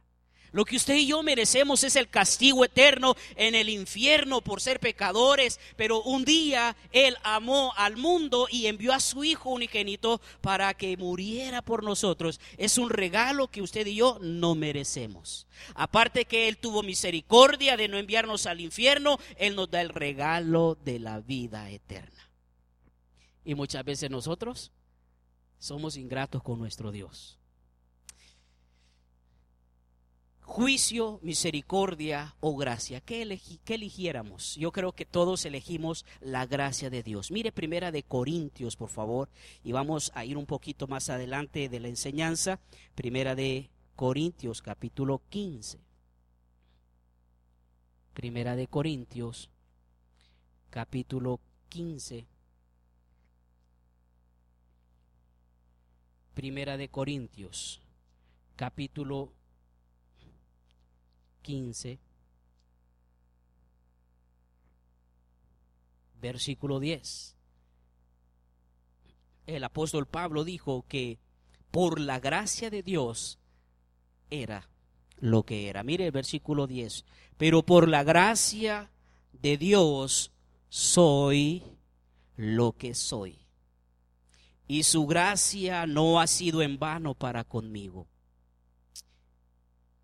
Lo 0.52 0.64
que 0.64 0.78
usted 0.78 0.96
y 0.96 1.08
yo 1.08 1.22
merecemos 1.24 1.84
es 1.84 1.96
el 1.96 2.10
castigo 2.10 2.64
eterno 2.64 3.16
en 3.36 3.54
el 3.54 3.68
infierno 3.68 4.42
por 4.42 4.62
ser 4.62 4.80
pecadores, 4.80 5.60
pero 5.76 6.02
un 6.04 6.24
día 6.24 6.76
Él 6.92 7.18
amó 7.24 7.74
al 7.76 7.98
mundo 7.98 8.48
y 8.50 8.68
envió 8.68 8.94
a 8.94 9.00
su 9.00 9.24
Hijo 9.24 9.50
unigénito 9.50 10.22
para 10.42 10.74
que 10.74 10.96
muriera 10.96 11.62
por 11.62 11.84
nosotros. 11.84 12.40
Es 12.58 12.78
un 12.78 12.90
regalo 12.90 13.50
que 13.50 13.62
usted 13.62 13.86
y 13.88 13.96
yo 13.96 14.20
no 14.22 14.56
merecemos. 14.56 15.48
Aparte 15.76 16.26
que 16.26 16.48
Él 16.48 16.58
tuvo 16.58 16.82
misericordia 16.82 17.76
de 17.76 17.90
no 17.90 17.98
enviarnos 17.98 18.46
al 18.46 18.62
infierno, 18.62 19.20
Él 19.36 19.56
nos 19.56 19.70
da 19.70 19.82
el 19.82 19.90
regalo 19.90 20.78
de 20.86 21.00
la 21.00 21.20
vida 21.20 21.70
eterna. 21.70 22.32
Y 23.44 23.54
muchas 23.54 23.84
veces 23.84 24.10
nosotros 24.10 24.72
somos 25.60 25.98
ingratos 25.98 26.44
con 26.44 26.60
nuestro 26.60 26.92
Dios. 26.92 27.40
Juicio, 30.48 31.20
misericordia 31.22 32.36
o 32.40 32.56
gracia. 32.56 33.02
¿Qué, 33.02 33.22
eligiéramos? 33.68 34.56
Yo 34.56 34.72
creo 34.72 34.94
que 34.94 35.06
todos 35.06 35.46
elegimos 35.46 36.06
la 36.22 36.46
gracia 36.46 36.90
de 36.90 37.04
Dios. 37.04 37.32
Mire 37.32 37.52
primera 37.52 37.92
de 37.92 38.04
Corintios, 38.04 38.78
por 38.78 38.90
favor, 38.90 39.30
y 39.64 39.74
vamos 39.74 40.12
a 40.16 40.24
ir 40.24 40.38
un 40.38 40.46
poquito 40.46 40.88
más 40.88 41.10
adelante 41.10 41.68
de 41.68 41.80
la 41.82 41.90
enseñanza. 41.90 42.62
Primera 42.96 43.36
de 43.36 43.70
Corintios, 43.96 44.62
capítulo 44.62 45.22
15. 45.30 45.80
Primera 48.14 48.56
de 48.56 48.68
Corintios, 48.68 49.52
capítulo 50.70 51.42
15. 51.70 52.26
Primera 56.38 56.78
de 56.78 56.90
Corintios, 56.90 57.82
capítulo 58.56 59.34
15, 61.42 61.98
versículo 66.22 66.80
10. 66.80 67.36
El 69.48 69.64
apóstol 69.64 70.06
Pablo 70.06 70.44
dijo 70.44 70.86
que 70.88 71.18
por 71.72 72.00
la 72.00 72.20
gracia 72.20 72.70
de 72.70 72.84
Dios 72.84 73.40
era 74.30 74.70
lo 75.16 75.42
que 75.42 75.70
era. 75.70 75.82
Mire 75.82 76.06
el 76.06 76.12
versículo 76.12 76.68
10. 76.68 77.04
Pero 77.38 77.66
por 77.66 77.90
la 77.90 78.04
gracia 78.04 78.92
de 79.34 79.58
Dios 79.58 80.32
soy 80.70 81.64
lo 82.36 82.74
que 82.74 82.94
soy 82.94 83.47
y 84.68 84.84
su 84.84 85.08
gracia 85.08 85.88
no 85.88 86.20
ha 86.20 86.28
sido 86.28 86.62
en 86.62 86.78
vano 86.78 87.14
para 87.14 87.44
conmigo. 87.44 88.08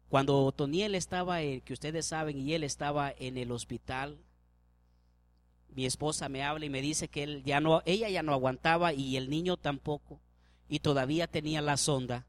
Cuando 0.08 0.52
Toniel 0.52 0.96
estaba, 0.96 1.40
que 1.40 1.74
ustedes 1.74 2.06
saben, 2.06 2.38
y 2.38 2.54
él 2.54 2.64
estaba 2.64 3.14
en 3.18 3.38
el 3.38 3.52
hospital, 3.52 4.20
mi 5.70 5.86
esposa 5.86 6.30
me 6.30 6.44
habla 6.44 6.66
y 6.66 6.70
me 6.70 6.82
dice 6.82 7.08
que 7.08 7.24
él 7.24 7.44
ya 7.44 7.60
no, 7.60 7.82
ella 7.86 8.10
ya 8.10 8.22
no 8.22 8.32
aguantaba 8.32 8.94
y 8.94 9.18
el 9.18 9.30
niño 9.30 9.58
tampoco, 9.58 10.20
y 10.70 10.80
todavía 10.80 11.28
tenía 11.28 11.62
la 11.62 11.78
sonda. 11.78 12.28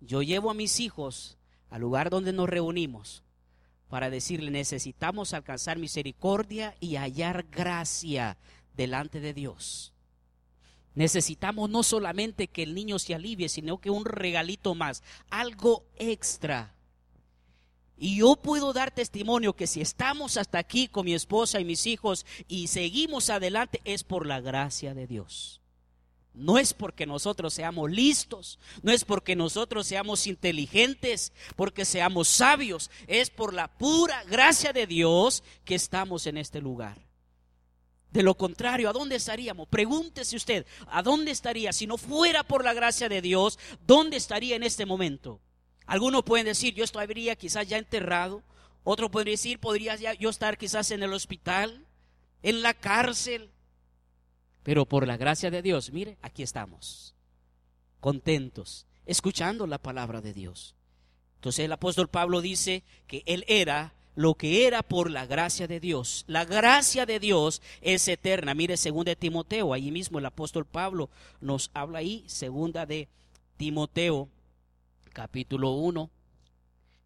Yo 0.00 0.22
llevo 0.22 0.50
a 0.50 0.54
mis 0.54 0.80
hijos 0.80 1.38
al 1.70 1.80
lugar 1.80 2.10
donde 2.10 2.32
nos 2.32 2.48
reunimos 2.48 3.24
para 3.88 4.10
decirle 4.10 4.50
necesitamos 4.50 5.32
alcanzar 5.32 5.78
misericordia 5.78 6.74
y 6.78 6.96
hallar 6.96 7.46
gracia 7.50 8.36
delante 8.76 9.20
de 9.20 9.32
Dios. 9.32 9.93
Necesitamos 10.94 11.68
no 11.70 11.82
solamente 11.82 12.48
que 12.48 12.62
el 12.62 12.74
niño 12.74 12.98
se 12.98 13.14
alivie, 13.14 13.48
sino 13.48 13.78
que 13.78 13.90
un 13.90 14.04
regalito 14.04 14.74
más, 14.74 15.02
algo 15.28 15.84
extra. 15.96 16.74
Y 17.96 18.16
yo 18.16 18.36
puedo 18.36 18.72
dar 18.72 18.90
testimonio 18.90 19.54
que 19.54 19.66
si 19.66 19.80
estamos 19.80 20.36
hasta 20.36 20.58
aquí 20.58 20.88
con 20.88 21.04
mi 21.04 21.14
esposa 21.14 21.60
y 21.60 21.64
mis 21.64 21.86
hijos 21.86 22.26
y 22.48 22.66
seguimos 22.66 23.30
adelante 23.30 23.80
es 23.84 24.04
por 24.04 24.26
la 24.26 24.40
gracia 24.40 24.94
de 24.94 25.06
Dios. 25.06 25.60
No 26.32 26.58
es 26.58 26.74
porque 26.74 27.06
nosotros 27.06 27.54
seamos 27.54 27.90
listos, 27.92 28.58
no 28.82 28.90
es 28.90 29.04
porque 29.04 29.36
nosotros 29.36 29.86
seamos 29.86 30.26
inteligentes, 30.26 31.32
porque 31.54 31.84
seamos 31.84 32.26
sabios, 32.26 32.90
es 33.06 33.30
por 33.30 33.54
la 33.54 33.68
pura 33.68 34.24
gracia 34.24 34.72
de 34.72 34.88
Dios 34.88 35.44
que 35.64 35.76
estamos 35.76 36.26
en 36.26 36.36
este 36.36 36.60
lugar. 36.60 36.98
De 38.14 38.22
lo 38.22 38.36
contrario, 38.36 38.88
¿a 38.88 38.92
dónde 38.92 39.16
estaríamos? 39.16 39.66
Pregúntese 39.66 40.36
usted, 40.36 40.64
¿a 40.86 41.02
dónde 41.02 41.32
estaría? 41.32 41.72
Si 41.72 41.88
no 41.88 41.98
fuera 41.98 42.44
por 42.44 42.62
la 42.62 42.72
gracia 42.72 43.08
de 43.08 43.20
Dios, 43.20 43.58
¿dónde 43.88 44.16
estaría 44.16 44.54
en 44.54 44.62
este 44.62 44.86
momento? 44.86 45.40
Algunos 45.84 46.22
pueden 46.22 46.46
decir, 46.46 46.74
yo 46.74 46.84
estaría 46.84 47.34
quizás 47.34 47.66
ya 47.66 47.76
enterrado. 47.76 48.44
Otros 48.84 49.10
pueden 49.10 49.32
decir, 49.32 49.58
podría 49.58 49.96
yo 49.96 50.30
estar 50.30 50.56
quizás 50.56 50.92
en 50.92 51.02
el 51.02 51.12
hospital, 51.12 51.84
en 52.44 52.62
la 52.62 52.72
cárcel. 52.72 53.50
Pero 54.62 54.86
por 54.86 55.08
la 55.08 55.16
gracia 55.16 55.50
de 55.50 55.60
Dios, 55.60 55.90
mire, 55.90 56.16
aquí 56.22 56.44
estamos, 56.44 57.16
contentos, 57.98 58.86
escuchando 59.06 59.66
la 59.66 59.78
palabra 59.78 60.20
de 60.20 60.32
Dios. 60.32 60.76
Entonces 61.34 61.64
el 61.64 61.72
apóstol 61.72 62.06
Pablo 62.06 62.42
dice 62.42 62.84
que 63.08 63.24
él 63.26 63.44
era 63.48 63.92
lo 64.14 64.34
que 64.34 64.66
era 64.66 64.82
por 64.82 65.10
la 65.10 65.26
gracia 65.26 65.66
de 65.66 65.80
Dios. 65.80 66.24
La 66.26 66.44
gracia 66.44 67.06
de 67.06 67.18
Dios 67.18 67.62
es 67.80 68.06
eterna. 68.08 68.54
Mire, 68.54 68.76
segunda 68.76 69.10
de 69.10 69.16
Timoteo, 69.16 69.72
ahí 69.72 69.90
mismo 69.90 70.18
el 70.18 70.26
apóstol 70.26 70.64
Pablo 70.64 71.10
nos 71.40 71.70
habla 71.74 71.98
ahí, 71.98 72.24
segunda 72.26 72.86
de 72.86 73.08
Timoteo, 73.56 74.28
capítulo 75.12 75.72
1. 75.72 76.10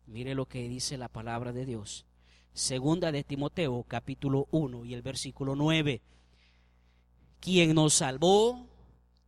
Mire 0.07 0.35
lo 0.35 0.47
que 0.47 0.69
dice 0.69 0.97
la 0.97 1.09
palabra 1.09 1.53
de 1.53 1.67
Dios. 1.67 2.05
Segunda 2.53 3.13
de 3.13 3.25
Timoteo, 3.25 3.85
capítulo 3.87 4.49
1 4.51 4.85
y 4.85 4.95
el 4.95 5.03
versículo 5.03 5.55
9 5.55 6.01
quien 7.41 7.75
nos 7.75 7.95
salvó 7.95 8.67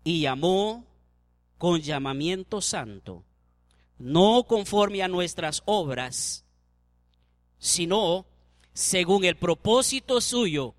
y 0.05 0.23
llamó 0.23 0.85
con 1.59 1.81
llamamiento 1.81 2.61
santo, 2.61 3.25
no 3.99 4.45
conforme 4.45 5.03
a 5.03 5.09
nuestras 5.09 5.63
obras, 5.67 6.45
sino 7.61 8.27
según 8.73 9.25
el 9.25 9.37
propósito 9.37 10.21
suyo 10.21 10.75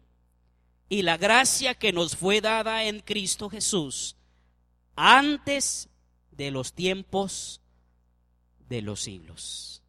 y 0.89 1.03
la 1.03 1.15
gracia 1.15 1.75
que 1.75 1.93
nos 1.93 2.17
fue 2.17 2.41
dada 2.41 2.83
en 2.83 2.99
Cristo 2.99 3.49
Jesús 3.49 4.17
antes 4.97 5.87
de 6.31 6.51
los 6.51 6.73
tiempos 6.73 7.61
de 8.67 8.81
los 8.81 9.01
siglos. 9.01 9.83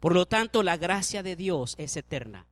Por 0.00 0.14
lo 0.14 0.26
tanto, 0.26 0.62
la 0.62 0.76
gracia 0.76 1.22
de 1.22 1.36
Dios 1.36 1.74
es 1.78 1.96
eterna. 1.96 2.46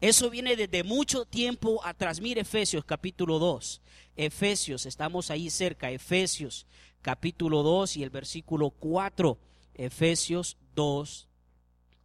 Eso 0.00 0.30
viene 0.30 0.56
desde 0.56 0.82
mucho 0.82 1.24
tiempo 1.24 1.84
atrás. 1.84 2.20
Mire 2.20 2.42
Efesios 2.42 2.84
capítulo 2.84 3.38
2. 3.38 3.80
Efesios, 4.16 4.86
estamos 4.86 5.30
ahí 5.30 5.50
cerca. 5.50 5.90
Efesios 5.90 6.66
capítulo 7.02 7.62
2 7.62 7.96
y 7.96 8.02
el 8.02 8.10
versículo 8.10 8.70
4. 8.70 9.38
Efesios 9.74 10.56
2, 10.74 11.28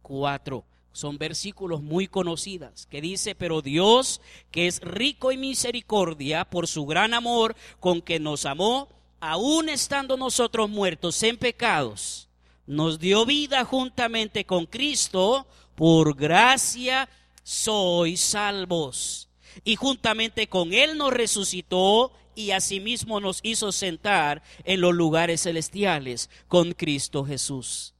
4. 0.02 0.64
Son 0.96 1.18
versículos 1.18 1.82
muy 1.82 2.08
conocidos 2.08 2.86
que 2.86 3.02
dice, 3.02 3.34
pero 3.34 3.60
Dios, 3.60 4.22
que 4.50 4.66
es 4.66 4.80
rico 4.80 5.30
en 5.30 5.40
misericordia 5.40 6.46
por 6.46 6.66
su 6.66 6.86
gran 6.86 7.12
amor 7.12 7.54
con 7.80 8.00
que 8.00 8.18
nos 8.18 8.46
amó, 8.46 8.88
aun 9.20 9.68
estando 9.68 10.16
nosotros 10.16 10.70
muertos 10.70 11.22
en 11.22 11.36
pecados, 11.36 12.30
nos 12.66 12.98
dio 12.98 13.26
vida 13.26 13.66
juntamente 13.66 14.46
con 14.46 14.64
Cristo 14.64 15.46
por 15.74 16.16
gracia 16.16 17.10
sois 17.42 18.18
salvos. 18.18 19.28
Y 19.64 19.76
juntamente 19.76 20.48
con 20.48 20.72
Él 20.72 20.96
nos 20.96 21.12
resucitó 21.12 22.10
y 22.34 22.52
asimismo 22.52 23.20
nos 23.20 23.40
hizo 23.42 23.70
sentar 23.70 24.42
en 24.64 24.80
los 24.80 24.94
lugares 24.94 25.42
celestiales 25.42 26.30
con 26.48 26.72
Cristo 26.72 27.22
Jesús, 27.22 27.92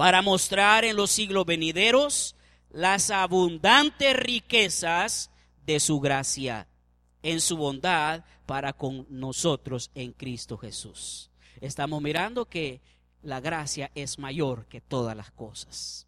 para 0.00 0.22
mostrar 0.22 0.86
en 0.86 0.96
los 0.96 1.10
siglos 1.10 1.44
venideros 1.44 2.34
las 2.70 3.10
abundantes 3.10 4.16
riquezas 4.16 5.30
de 5.66 5.78
su 5.78 6.00
gracia, 6.00 6.68
en 7.22 7.38
su 7.42 7.58
bondad 7.58 8.24
para 8.46 8.72
con 8.72 9.06
nosotros 9.10 9.90
en 9.94 10.12
Cristo 10.12 10.56
Jesús. 10.56 11.30
Estamos 11.60 12.00
mirando 12.00 12.46
que 12.46 12.80
la 13.20 13.40
gracia 13.40 13.90
es 13.94 14.18
mayor 14.18 14.64
que 14.68 14.80
todas 14.80 15.14
las 15.14 15.32
cosas. 15.32 16.06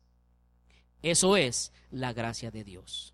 Eso 1.02 1.36
es 1.36 1.70
la 1.90 2.14
gracia 2.14 2.50
de 2.50 2.64
Dios. 2.64 3.12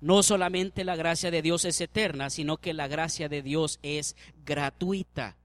No 0.00 0.22
solamente 0.22 0.84
la 0.84 0.94
gracia 0.94 1.32
de 1.32 1.42
Dios 1.42 1.64
es 1.64 1.80
eterna, 1.80 2.30
sino 2.30 2.58
que 2.58 2.74
la 2.74 2.86
gracia 2.86 3.28
de 3.28 3.42
Dios 3.42 3.80
es 3.82 4.14
gratuita. 4.46 5.36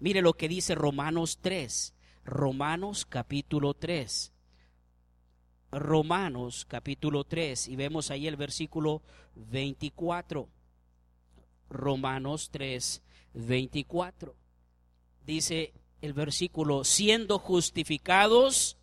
Mire 0.00 0.20
lo 0.20 0.32
que 0.32 0.48
dice 0.48 0.74
Romanos 0.74 1.38
3. 1.42 1.94
Romanos 2.28 3.06
capítulo 3.06 3.72
3. 3.72 4.34
Romanos 5.72 6.66
capítulo 6.68 7.24
3 7.24 7.68
y 7.68 7.76
vemos 7.76 8.10
ahí 8.10 8.26
el 8.26 8.36
versículo 8.36 9.02
24. 9.34 10.46
Romanos 11.70 12.50
3, 12.52 13.02
24. 13.32 14.36
Dice 15.24 15.72
el 16.02 16.12
versículo, 16.12 16.84
siendo 16.84 17.38
justificados 17.38 18.76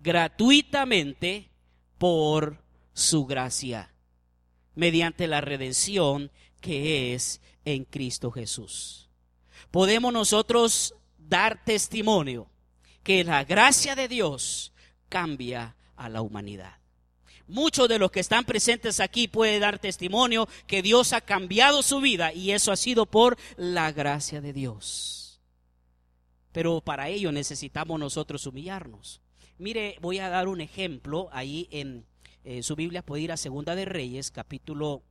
gratuitamente 0.00 1.50
por 1.98 2.62
su 2.92 3.26
gracia, 3.26 3.92
mediante 4.76 5.26
la 5.26 5.40
redención 5.40 6.30
que 6.60 7.12
es 7.14 7.40
en 7.64 7.84
Cristo 7.84 8.30
Jesús. 8.30 9.10
Podemos 9.72 10.12
nosotros 10.12 10.94
dar 11.18 11.64
testimonio 11.64 12.48
que 13.08 13.24
la 13.24 13.42
gracia 13.42 13.96
de 13.96 14.06
Dios 14.06 14.70
cambia 15.08 15.74
a 15.96 16.10
la 16.10 16.20
humanidad. 16.20 16.74
Muchos 17.46 17.88
de 17.88 17.98
los 17.98 18.10
que 18.10 18.20
están 18.20 18.44
presentes 18.44 19.00
aquí 19.00 19.28
pueden 19.28 19.62
dar 19.62 19.78
testimonio 19.78 20.46
que 20.66 20.82
Dios 20.82 21.14
ha 21.14 21.22
cambiado 21.22 21.80
su 21.80 22.02
vida 22.02 22.34
y 22.34 22.50
eso 22.50 22.70
ha 22.70 22.76
sido 22.76 23.06
por 23.06 23.38
la 23.56 23.92
gracia 23.92 24.42
de 24.42 24.52
Dios. 24.52 25.40
Pero 26.52 26.82
para 26.82 27.08
ello 27.08 27.32
necesitamos 27.32 27.98
nosotros 27.98 28.46
humillarnos. 28.46 29.22
Mire, 29.56 29.96
voy 30.02 30.18
a 30.18 30.28
dar 30.28 30.46
un 30.46 30.60
ejemplo 30.60 31.30
ahí 31.32 31.66
en 31.70 32.04
eh, 32.44 32.62
su 32.62 32.76
Biblia, 32.76 33.00
puede 33.00 33.22
ir 33.22 33.32
a 33.32 33.38
Segunda 33.38 33.74
de 33.74 33.86
Reyes, 33.86 34.30
capítulo 34.30 35.02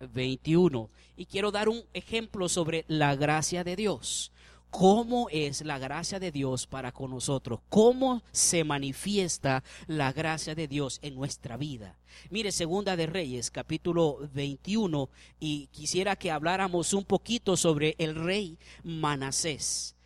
21. 0.00 0.90
Y 1.16 1.24
quiero 1.24 1.50
dar 1.50 1.70
un 1.70 1.82
ejemplo 1.94 2.50
sobre 2.50 2.84
la 2.88 3.16
gracia 3.16 3.64
de 3.64 3.76
Dios. 3.76 4.32
¿Cómo 4.70 5.28
es 5.30 5.62
la 5.62 5.78
gracia 5.78 6.20
de 6.20 6.30
Dios 6.30 6.66
para 6.66 6.92
con 6.92 7.10
nosotros? 7.10 7.60
¿Cómo 7.68 8.22
se 8.30 8.62
manifiesta 8.62 9.64
la 9.88 10.12
gracia 10.12 10.54
de 10.54 10.68
Dios 10.68 11.00
en 11.02 11.16
nuestra 11.16 11.56
vida? 11.56 11.98
Mire, 12.30 12.52
Segunda 12.52 12.96
de 12.96 13.06
Reyes, 13.06 13.50
capítulo 13.50 14.18
21, 14.32 15.10
y 15.40 15.66
quisiera 15.68 16.16
que 16.16 16.30
habláramos 16.30 16.94
un 16.94 17.04
poquito 17.04 17.56
sobre 17.56 17.96
el 17.98 18.14
rey 18.14 18.58
Manasés. 18.84 19.96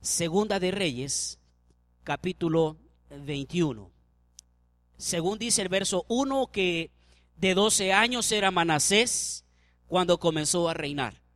Segunda 0.00 0.58
de 0.58 0.72
Reyes, 0.72 1.38
capítulo 2.02 2.76
21. 3.10 3.90
Según 4.96 5.38
dice 5.38 5.62
el 5.62 5.68
verso 5.68 6.04
1 6.08 6.48
que 6.48 6.90
de 7.36 7.54
12 7.54 7.92
años 7.92 8.32
era 8.32 8.50
Manasés 8.50 9.44
cuando 9.86 10.18
comenzó 10.18 10.68
a 10.68 10.74
reinar. 10.74 11.27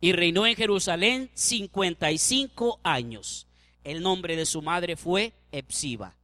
Y 0.00 0.12
reinó 0.12 0.46
en 0.46 0.56
Jerusalén 0.56 1.30
55 1.34 2.80
años. 2.82 3.46
El 3.84 4.02
nombre 4.02 4.36
de 4.36 4.46
su 4.46 4.62
madre 4.62 4.96
fue 4.96 5.32
Epsiba. 5.50 6.14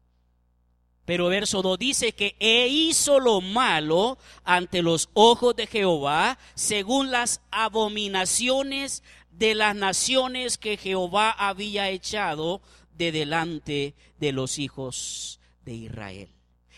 Pero 1.05 1.29
verso 1.29 1.61
2 1.61 1.79
dice 1.79 2.13
que 2.13 2.35
e 2.39 2.67
hizo 2.69 3.21
lo 3.21 3.41
malo 3.41 4.17
ante 4.43 4.83
los 4.83 5.11
ojos 5.13 5.55
de 5.55 5.67
Jehová, 5.67 6.39
según 6.55 7.11
las 7.11 7.43
abominaciones 7.51 9.03
de 9.31 9.55
las 9.55 9.77
naciones 9.77 10.57
que 10.57 10.77
Jehová 10.77 11.31
había 11.31 11.91
echado 11.91 12.63
de 12.97 13.13
delante 13.13 13.95
de 14.19 14.33
los 14.33 14.59
hijos 14.59 15.41
de 15.65 15.75
Israel. 15.75 16.29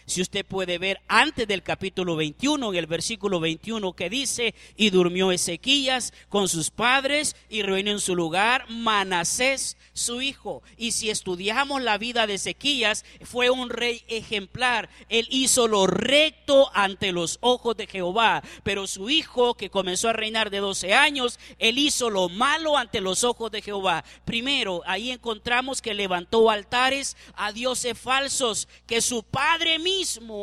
Si 0.06 0.22
usted 0.22 0.46
puede 0.46 0.78
ver 0.78 1.00
antes 1.08 1.48
del 1.48 1.64
capítulo 1.64 2.14
21, 2.14 2.72
en 2.72 2.78
el 2.78 2.86
versículo 2.86 3.40
21 3.40 3.92
que 3.94 4.08
dice, 4.08 4.54
y 4.76 4.90
durmió 4.90 5.32
Ezequías 5.32 6.12
con 6.28 6.48
sus 6.48 6.70
padres 6.70 7.34
y 7.48 7.62
reinó 7.62 7.90
en 7.90 7.98
su 7.98 8.14
lugar 8.14 8.70
Manasés 8.70 9.76
su 9.94 10.22
hijo. 10.22 10.62
Y 10.76 10.92
si 10.92 11.10
estudiamos 11.10 11.82
la 11.82 11.98
vida 11.98 12.28
de 12.28 12.34
Ezequías, 12.34 13.04
fue 13.24 13.50
un 13.50 13.68
rey 13.68 14.04
ejemplar. 14.06 14.88
Él 15.08 15.26
hizo 15.28 15.66
lo 15.66 15.88
recto 15.88 16.70
ante 16.72 17.10
los 17.10 17.38
ojos 17.40 17.76
de 17.76 17.88
Jehová. 17.88 18.44
Pero 18.62 18.86
su 18.86 19.10
hijo, 19.10 19.54
que 19.54 19.70
comenzó 19.70 20.08
a 20.08 20.12
reinar 20.12 20.50
de 20.50 20.58
12 20.58 20.94
años, 20.94 21.40
él 21.58 21.78
hizo 21.78 22.10
lo 22.10 22.28
malo 22.28 22.76
ante 22.76 23.00
los 23.00 23.24
ojos 23.24 23.50
de 23.50 23.60
Jehová. 23.60 24.04
Primero, 24.24 24.82
ahí 24.86 25.10
encontramos 25.10 25.82
que 25.82 25.94
levantó 25.94 26.48
altares 26.48 27.16
a 27.34 27.50
dioses 27.50 27.98
falsos 27.98 28.68
que 28.86 29.00
su 29.00 29.24
padre 29.24 29.80
mismo 29.80 29.95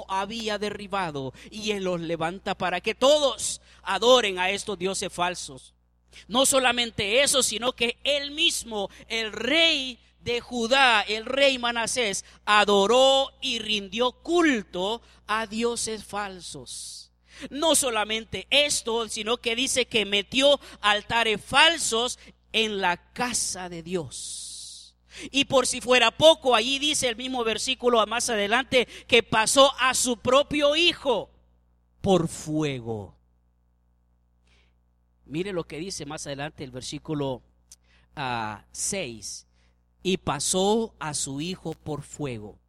había 0.08 0.58
derribado. 0.58 1.34
Y 1.52 1.72
él 1.72 1.84
los 1.84 2.02
levanta 2.02 2.56
para 2.56 2.82
que 2.82 2.96
todos 2.96 3.62
adoren 3.84 4.40
a 4.40 4.50
estos 4.50 4.78
dioses 4.78 5.12
falsos. 5.12 5.74
No 6.28 6.46
solamente 6.46 7.24
eso, 7.24 7.44
sino 7.44 7.74
que 7.74 7.98
él 8.04 8.32
mismo, 8.32 8.90
el 9.08 9.32
rey 9.32 10.00
de 10.20 10.42
Judá, 10.42 11.02
el 11.02 11.26
rey 11.26 11.58
Manasés, 11.58 12.24
adoró 12.46 13.32
y 13.42 13.60
rindió 13.60 14.12
culto 14.12 15.02
a 15.28 15.48
dioses 15.48 16.04
falsos. 16.04 17.12
No 17.50 17.76
solamente 17.76 18.48
esto, 18.50 19.10
sino 19.10 19.38
que 19.38 19.56
dice 19.56 19.86
que 19.86 20.06
metió 20.06 20.60
altares 20.82 21.44
falsos 21.44 22.20
en 22.54 22.80
la 22.80 22.98
casa 23.14 23.70
de 23.70 23.82
Dios. 23.82 24.53
Y 25.32 25.46
por 25.46 25.68
si 25.68 25.82
fuera 25.82 26.12
poco, 26.12 26.56
allí 26.56 26.80
dice 26.80 27.08
el 27.08 27.16
mismo 27.16 27.44
versículo 27.44 28.06
más 28.06 28.30
adelante 28.30 28.88
que 29.08 29.24
pasó 29.24 29.72
a 29.80 29.94
su 29.94 30.18
propio 30.18 30.76
hijo 30.76 31.30
por 32.02 32.28
fuego. 32.28 33.16
Mire 35.26 35.54
lo 35.54 35.64
que 35.64 35.80
dice 35.80 36.06
más 36.06 36.28
adelante 36.28 36.64
el 36.64 36.72
versículo 36.72 37.42
6. 38.72 39.48
Ah, 39.48 39.54
y 40.04 40.18
pasó 40.18 40.94
a 41.00 41.14
su 41.14 41.40
hijo 41.40 41.74
por 41.74 42.02
fuego. 42.02 42.60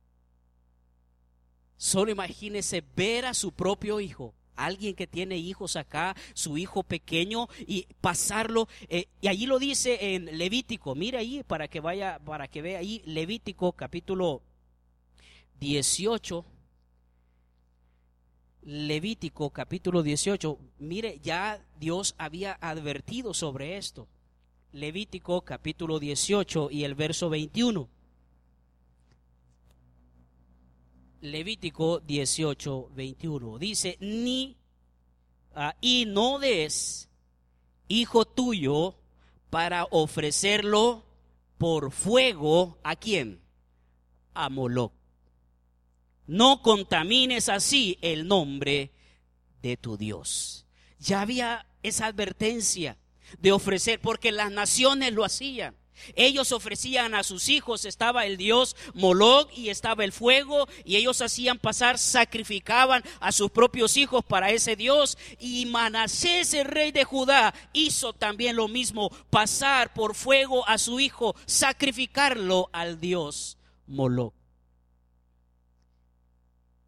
Solo 1.77 2.13
imagínese 2.13 2.83
ver 2.95 3.27
a 3.27 3.35
su 3.35 3.53
propio 3.53 4.01
hijo, 4.01 4.35
alguien 4.57 4.95
que 4.95 5.07
tiene 5.07 5.37
hijos 5.37 5.77
acá, 5.77 6.17
su 6.35 6.59
hijo 6.59 6.83
pequeño, 6.83 7.49
y 7.67 7.87
pasarlo. 8.01 8.69
Eh, 8.89 9.07
y 9.21 9.29
allí 9.29 9.47
lo 9.47 9.59
dice 9.59 10.15
en 10.15 10.39
Levítico. 10.39 10.95
Mire 10.95 11.19
ahí 11.19 11.43
para 11.43 11.69
que 11.69 11.81
vaya, 11.81 12.19
para 12.25 12.49
que 12.49 12.63
vea 12.63 12.79
ahí 12.79 13.03
Levítico 13.05 13.73
capítulo 13.73 14.43
18 15.61 16.45
Levítico 18.65 19.51
capítulo 19.51 20.03
18, 20.03 20.59
mire, 20.79 21.21
ya 21.23 21.63
Dios 21.79 22.15
había 22.17 22.55
advertido 22.63 23.35
sobre 23.35 23.77
esto. 23.77 24.09
Levítico 24.73 25.43
capítulo 25.43 26.01
18 26.01 26.71
y 26.71 26.85
el 26.85 26.95
verso 26.95 27.29
21. 27.29 27.91
Levítico 31.25 32.01
18, 32.01 32.91
21. 32.95 33.59
Dice, 33.59 33.97
ni 34.01 34.57
ah, 35.55 35.75
y 35.81 36.05
no 36.07 36.39
des 36.39 37.09
hijo 37.89 38.25
tuyo 38.25 38.97
para 39.51 39.85
ofrecerlo 39.91 41.05
por 41.59 41.91
fuego 41.91 42.79
a 42.83 42.97
quién? 42.97 43.41
A 44.35 44.49
Moloch 44.49 44.93
no 46.27 46.63
contamines 46.63 47.49
así 47.49 47.99
el 48.01 48.27
nombre 48.27 48.93
de 49.63 49.77
tu 49.77 49.97
Dios. 49.97 50.67
Ya 50.99 51.21
había 51.21 51.67
esa 51.83 52.07
advertencia 52.07 52.97
de 53.39 53.53
ofrecer, 53.53 54.01
porque 54.01 54.33
las 54.33 54.51
naciones 54.51 55.13
lo 55.13 55.25
hacían. 55.25 55.75
Ellos 56.15 56.53
ofrecían 56.53 57.15
a 57.15 57.23
sus 57.23 57.49
hijos, 57.49 57.85
estaba 57.85 58.27
el 58.27 58.37
dios 58.37 58.77
Moloch 58.95 59.49
y 59.57 59.69
estaba 59.69 60.05
el 60.05 60.13
fuego, 60.13 60.69
y 60.85 60.97
ellos 60.97 61.21
hacían 61.23 61.59
pasar, 61.59 61.99
sacrificaban 61.99 63.03
a 63.21 63.33
sus 63.33 63.51
propios 63.51 63.97
hijos 63.97 64.25
para 64.25 64.51
ese 64.51 64.77
dios. 64.77 65.19
Y 65.39 65.67
Manasés, 65.67 66.55
el 66.55 66.67
rey 66.67 66.93
de 66.93 67.05
Judá, 67.05 67.55
hizo 67.73 68.13
también 68.13 68.57
lo 68.57 68.69
mismo, 68.69 69.11
pasar 69.31 69.93
por 69.95 70.15
fuego 70.15 70.67
a 70.69 70.79
su 70.79 71.01
hijo, 71.01 71.35
sacrificarlo 71.47 72.69
al 72.73 73.01
dios 73.01 73.59
Moloch 73.87 74.44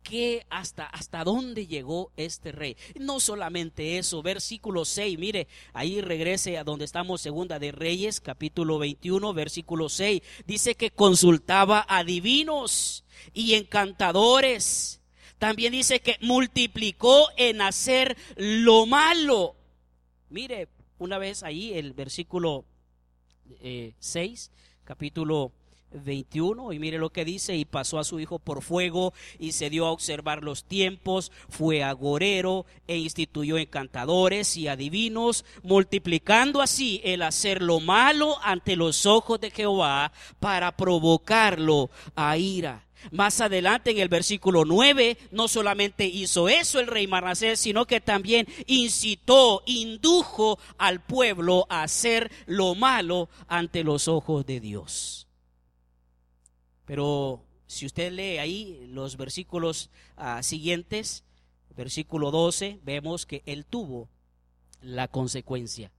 qué, 0.08 0.46
hasta, 0.50 0.86
hasta 0.86 1.24
dónde 1.24 1.66
llegó 1.66 2.12
este 2.16 2.52
rey. 2.52 2.76
No 2.98 3.20
solamente 3.20 3.98
eso, 3.98 4.22
versículo 4.22 4.84
6, 4.84 5.18
mire, 5.18 5.48
ahí 5.72 6.00
regrese 6.00 6.58
a 6.58 6.64
donde 6.64 6.84
estamos, 6.84 7.20
segunda 7.20 7.58
de 7.58 7.72
Reyes, 7.72 8.20
capítulo 8.20 8.78
21, 8.78 9.34
versículo 9.34 9.88
6, 9.88 10.22
dice 10.46 10.74
que 10.76 10.90
consultaba 10.90 11.84
a 11.88 12.04
divinos 12.04 13.04
y 13.34 13.54
encantadores. 13.54 15.00
También 15.38 15.72
dice 15.72 16.00
que 16.00 16.16
multiplicó 16.20 17.28
en 17.36 17.60
hacer 17.60 18.16
lo 18.36 18.86
malo. 18.86 19.56
Mire, 20.30 20.68
una 20.98 21.18
vez 21.18 21.42
ahí 21.42 21.74
el 21.74 21.92
versículo 21.92 22.64
6, 23.98 24.50
eh, 24.52 24.78
capítulo 24.84 25.52
21 25.92 26.72
y 26.72 26.78
mire 26.78 26.98
lo 26.98 27.10
que 27.10 27.24
dice 27.24 27.56
y 27.56 27.64
pasó 27.64 27.98
a 27.98 28.04
su 28.04 28.20
hijo 28.20 28.38
por 28.38 28.62
fuego 28.62 29.12
y 29.38 29.52
se 29.52 29.70
dio 29.70 29.86
a 29.86 29.92
observar 29.92 30.42
los 30.42 30.64
tiempos, 30.64 31.32
fue 31.48 31.82
agorero 31.82 32.66
e 32.86 32.96
instituyó 32.96 33.58
encantadores 33.58 34.56
y 34.56 34.68
adivinos, 34.68 35.44
multiplicando 35.62 36.60
así 36.60 37.00
el 37.04 37.22
hacer 37.22 37.62
lo 37.62 37.80
malo 37.80 38.36
ante 38.42 38.76
los 38.76 39.06
ojos 39.06 39.40
de 39.40 39.50
Jehová 39.50 40.12
para 40.40 40.76
provocarlo 40.76 41.90
a 42.14 42.36
ira. 42.36 42.86
Más 43.10 43.40
adelante 43.40 43.90
en 43.90 43.98
el 43.98 44.08
versículo 44.08 44.64
9, 44.64 45.16
no 45.30 45.48
solamente 45.48 46.06
hizo 46.06 46.48
eso 46.48 46.80
el 46.80 46.86
rey 46.86 47.06
Manasés, 47.06 47.60
sino 47.60 47.86
que 47.86 48.00
también 48.00 48.46
incitó, 48.66 49.62
indujo 49.66 50.58
al 50.78 51.00
pueblo 51.00 51.66
a 51.68 51.82
hacer 51.82 52.30
lo 52.46 52.74
malo 52.74 53.28
ante 53.48 53.84
los 53.84 54.08
ojos 54.08 54.44
de 54.46 54.60
Dios. 54.60 55.25
Pero 56.86 57.44
si 57.66 57.84
usted 57.84 58.12
lee 58.12 58.38
ahí 58.38 58.86
los 58.88 59.16
versículos 59.16 59.90
ah, 60.16 60.42
siguientes, 60.42 61.24
versículo 61.76 62.30
12, 62.30 62.80
vemos 62.82 63.26
que 63.26 63.42
él 63.44 63.66
tuvo 63.66 64.08
la 64.80 65.08
consecuencia. 65.08 65.90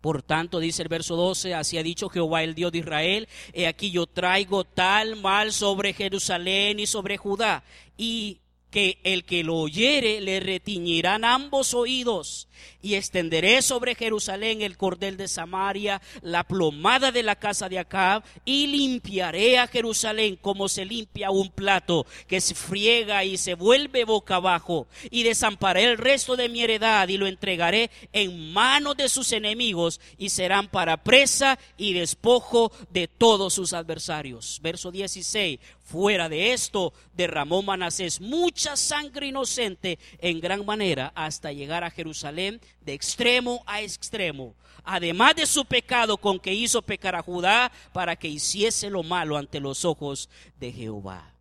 Por 0.00 0.22
tanto, 0.22 0.60
dice 0.60 0.82
el 0.82 0.88
verso 0.88 1.16
12, 1.16 1.54
así 1.54 1.78
ha 1.78 1.82
dicho 1.82 2.08
Jehová 2.08 2.42
el 2.42 2.54
Dios 2.54 2.70
de 2.70 2.78
Israel, 2.78 3.28
he 3.52 3.66
aquí 3.66 3.90
yo 3.90 4.06
traigo 4.06 4.64
tal 4.64 5.16
mal 5.16 5.52
sobre 5.52 5.94
Jerusalén 5.94 6.78
y 6.78 6.86
sobre 6.86 7.16
Judá, 7.16 7.64
y 7.96 8.40
que 8.76 8.98
el 9.04 9.24
que 9.24 9.42
lo 9.42 9.56
oyere 9.56 10.20
le 10.20 10.38
retiñirán 10.38 11.24
ambos 11.24 11.72
oídos 11.72 12.46
y 12.82 12.94
extenderé 12.94 13.62
sobre 13.62 13.94
Jerusalén 13.94 14.60
el 14.60 14.76
cordel 14.76 15.16
de 15.16 15.28
Samaria, 15.28 16.02
la 16.20 16.44
plomada 16.44 17.10
de 17.10 17.22
la 17.22 17.36
casa 17.36 17.70
de 17.70 17.78
Acab 17.78 18.22
y 18.44 18.66
limpiaré 18.66 19.58
a 19.58 19.66
Jerusalén 19.66 20.36
como 20.36 20.68
se 20.68 20.84
limpia 20.84 21.30
un 21.30 21.50
plato 21.50 22.06
que 22.26 22.40
se 22.40 22.54
friega 22.54 23.24
y 23.24 23.38
se 23.38 23.54
vuelve 23.54 24.04
boca 24.04 24.36
abajo 24.36 24.86
y 25.10 25.22
desamparé 25.22 25.84
el 25.84 25.96
resto 25.96 26.36
de 26.36 26.50
mi 26.50 26.60
heredad 26.60 27.08
y 27.08 27.16
lo 27.16 27.26
entregaré 27.26 27.90
en 28.12 28.52
manos 28.52 28.96
de 28.96 29.08
sus 29.08 29.32
enemigos 29.32 30.00
y 30.18 30.28
serán 30.28 30.68
para 30.68 31.02
presa 31.02 31.58
y 31.78 31.94
despojo 31.94 32.70
de 32.90 33.08
todos 33.08 33.54
sus 33.54 33.72
adversarios. 33.72 34.60
Verso 34.62 34.90
16. 34.90 35.58
Fuera 35.86 36.28
de 36.28 36.52
esto, 36.52 36.92
derramó 37.14 37.62
Manasés 37.62 38.20
mucha 38.20 38.74
sangre 38.74 39.28
inocente 39.28 40.00
en 40.18 40.40
gran 40.40 40.66
manera 40.66 41.12
hasta 41.14 41.52
llegar 41.52 41.84
a 41.84 41.92
Jerusalén 41.92 42.60
de 42.80 42.92
extremo 42.92 43.62
a 43.66 43.82
extremo. 43.82 44.56
Además 44.82 45.36
de 45.36 45.46
su 45.46 45.64
pecado 45.64 46.16
con 46.16 46.40
que 46.40 46.52
hizo 46.52 46.82
pecar 46.82 47.14
a 47.14 47.22
Judá 47.22 47.70
para 47.92 48.16
que 48.16 48.26
hiciese 48.26 48.90
lo 48.90 49.04
malo 49.04 49.36
ante 49.36 49.60
los 49.60 49.84
ojos 49.84 50.28
de 50.58 50.72
Jehová. 50.72 51.32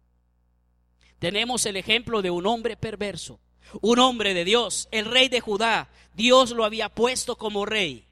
Tenemos 1.18 1.66
el 1.66 1.76
ejemplo 1.76 2.22
de 2.22 2.30
un 2.30 2.46
hombre 2.46 2.78
perverso, 2.78 3.40
un 3.82 3.98
hombre 3.98 4.36
de 4.36 4.46
Dios, 4.46 4.88
el 4.92 5.06
rey 5.06 5.28
de 5.28 5.42
Judá. 5.42 5.90
Dios 6.14 6.52
lo 6.52 6.66
había 6.66 6.90
puesto 6.90 7.36
como 7.36 7.66
rey 7.66 8.06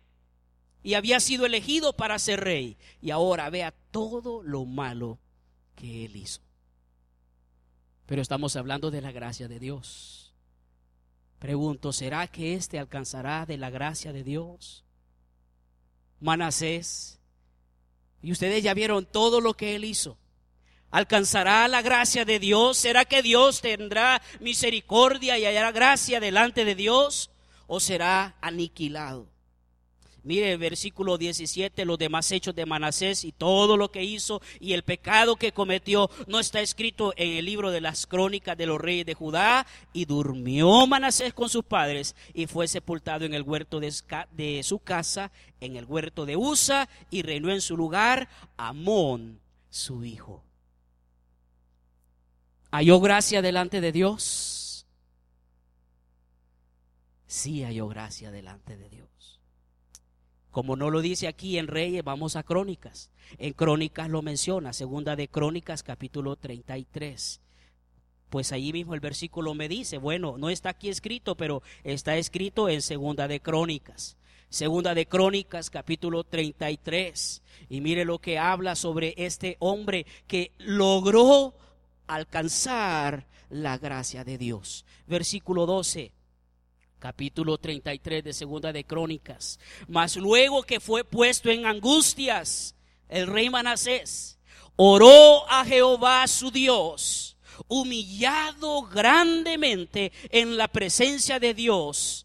y 0.81 0.95
había 0.95 1.19
sido 1.19 1.45
elegido 1.45 1.93
para 1.93 2.17
ser 2.17 2.39
rey. 2.39 2.75
Y 3.03 3.11
ahora 3.11 3.51
vea 3.51 3.71
todo 3.91 4.41
lo 4.41 4.65
malo 4.65 5.19
que 5.75 6.05
él 6.05 6.15
hizo. 6.15 6.41
Pero 8.05 8.21
estamos 8.21 8.55
hablando 8.55 8.91
de 8.91 9.01
la 9.01 9.11
gracia 9.11 9.47
de 9.47 9.59
Dios. 9.59 10.33
Pregunto, 11.39 11.91
¿será 11.91 12.27
que 12.27 12.53
éste 12.53 12.79
alcanzará 12.79 13.45
de 13.45 13.57
la 13.57 13.69
gracia 13.69 14.13
de 14.13 14.23
Dios? 14.23 14.83
Manasés. 16.19 17.19
Y 18.21 18.31
ustedes 18.31 18.63
ya 18.63 18.73
vieron 18.73 19.05
todo 19.05 19.41
lo 19.41 19.55
que 19.55 19.75
él 19.75 19.83
hizo. 19.83 20.17
¿Alcanzará 20.89 21.67
la 21.67 21.81
gracia 21.81 22.23
de 22.23 22.39
Dios? 22.39 22.77
¿Será 22.77 23.03
que 23.03 23.21
Dios 23.21 23.61
tendrá 23.61 24.21
misericordia 24.39 25.37
y 25.39 25.45
hallará 25.45 25.71
gracia 25.71 26.19
delante 26.19 26.65
de 26.65 26.75
Dios? 26.75 27.31
¿O 27.67 27.79
será 27.79 28.37
aniquilado? 28.41 29.32
Mire 30.23 30.53
el 30.53 30.57
versículo 30.57 31.17
17, 31.17 31.83
los 31.83 31.97
demás 31.97 32.31
hechos 32.31 32.55
de 32.55 32.65
Manasés 32.65 33.25
y 33.25 33.33
todo 33.33 33.75
lo 33.75 33.91
que 33.91 34.03
hizo 34.03 34.41
y 34.61 34.71
el 34.71 34.83
pecado 34.83 35.35
que 35.35 35.51
cometió 35.51 36.09
no 36.27 36.39
está 36.39 36.61
escrito 36.61 37.13
en 37.17 37.37
el 37.37 37.45
libro 37.45 37.71
de 37.71 37.81
las 37.81 38.07
crónicas 38.07 38.57
de 38.57 38.65
los 38.65 38.79
reyes 38.79 39.05
de 39.05 39.15
Judá. 39.15 39.67
Y 39.91 40.05
durmió 40.05 40.87
Manasés 40.87 41.33
con 41.33 41.49
sus 41.49 41.65
padres 41.65 42.15
y 42.33 42.47
fue 42.47 42.69
sepultado 42.69 43.25
en 43.25 43.33
el 43.33 43.41
huerto 43.43 43.81
de, 43.81 44.61
su 44.63 44.79
casa, 44.79 45.31
en 45.59 45.75
el 45.75 45.85
huerto 45.85 46.25
de 46.25 46.37
Usa, 46.37 46.87
y 47.11 47.21
reinó 47.21 47.51
en 47.51 47.59
su 47.59 47.75
lugar 47.75 48.29
Amón, 48.55 49.41
su 49.69 50.05
hijo. 50.05 50.41
¿Halló 52.71 53.01
gracia 53.01 53.41
delante 53.41 53.81
de 53.81 53.91
Dios? 53.91 54.87
Sí 57.27 57.63
halló 57.63 57.87
gracia 57.89 58.31
delante 58.31 58.77
de 58.77 58.89
Dios. 58.89 59.42
Como 60.53 60.75
no 60.75 60.91
lo 60.91 61.01
dice 61.01 61.27
aquí 61.27 61.57
en 61.57 61.65
Reyes, 61.65 62.03
vamos 62.03 62.35
a 62.35 62.43
Crónicas. 62.43 63.09
En 63.39 63.53
Crónicas 63.53 64.07
lo 64.07 64.21
menciona, 64.21 64.71
segunda 64.71 65.15
de 65.15 65.27
Crónicas, 65.27 65.81
capítulo 65.81 66.35
33. 66.35 67.41
Pues 68.29 68.51
ahí 68.51 68.71
mismo 68.71 68.93
el 68.93 68.99
versículo 68.99 69.55
me 69.55 69.67
dice, 69.67 69.97
bueno, 69.97 70.37
no 70.37 70.51
está 70.51 70.69
aquí 70.69 70.89
escrito, 70.89 71.35
pero 71.35 71.63
está 71.83 72.17
escrito 72.17 72.69
en 72.69 72.83
segunda 72.83 73.27
de 73.27 73.39
Crónicas. 73.39 74.15
Segunda 74.49 74.93
de 74.93 75.07
Crónicas, 75.07 75.71
capítulo 75.71 76.23
33. 76.23 77.41
Y 77.69 77.81
mire 77.81 78.05
lo 78.05 78.19
que 78.19 78.37
habla 78.37 78.75
sobre 78.75 79.15
este 79.17 79.57
hombre 79.57 80.05
que 80.27 80.51
logró 80.59 81.55
alcanzar 82.05 83.25
la 83.49 83.79
gracia 83.79 84.23
de 84.23 84.37
Dios. 84.37 84.85
Versículo 85.07 85.65
12 85.65 86.13
capítulo 87.03 87.57
33 87.57 88.23
de 88.23 88.31
Segunda 88.31 88.71
de 88.71 88.85
Crónicas. 88.85 89.59
Mas 89.89 90.15
luego 90.15 90.63
que 90.63 90.79
fue 90.79 91.03
puesto 91.03 91.49
en 91.49 91.65
angustias, 91.65 92.75
el 93.09 93.27
rey 93.27 93.49
Manasés 93.49 94.39
oró 94.77 95.45
a 95.51 95.65
Jehová 95.65 96.25
su 96.27 96.49
Dios, 96.49 97.35
humillado 97.67 98.83
grandemente 98.83 100.13
en 100.29 100.55
la 100.55 100.69
presencia 100.69 101.41
de 101.41 101.53
Dios 101.53 102.22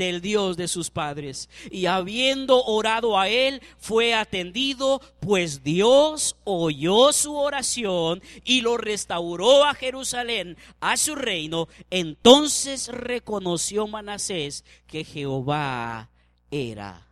del 0.00 0.22
Dios 0.22 0.56
de 0.56 0.66
sus 0.66 0.88
padres. 0.90 1.50
Y 1.70 1.84
habiendo 1.84 2.64
orado 2.64 3.18
a 3.18 3.28
él, 3.28 3.60
fue 3.78 4.14
atendido, 4.14 5.02
pues 5.20 5.62
Dios 5.62 6.36
oyó 6.44 7.12
su 7.12 7.36
oración 7.36 8.22
y 8.44 8.62
lo 8.62 8.78
restauró 8.78 9.64
a 9.66 9.74
Jerusalén, 9.74 10.56
a 10.80 10.96
su 10.96 11.14
reino. 11.14 11.68
Entonces 11.90 12.88
reconoció 12.88 13.86
Manasés 13.86 14.64
que 14.86 15.04
Jehová 15.04 16.08
era 16.50 17.06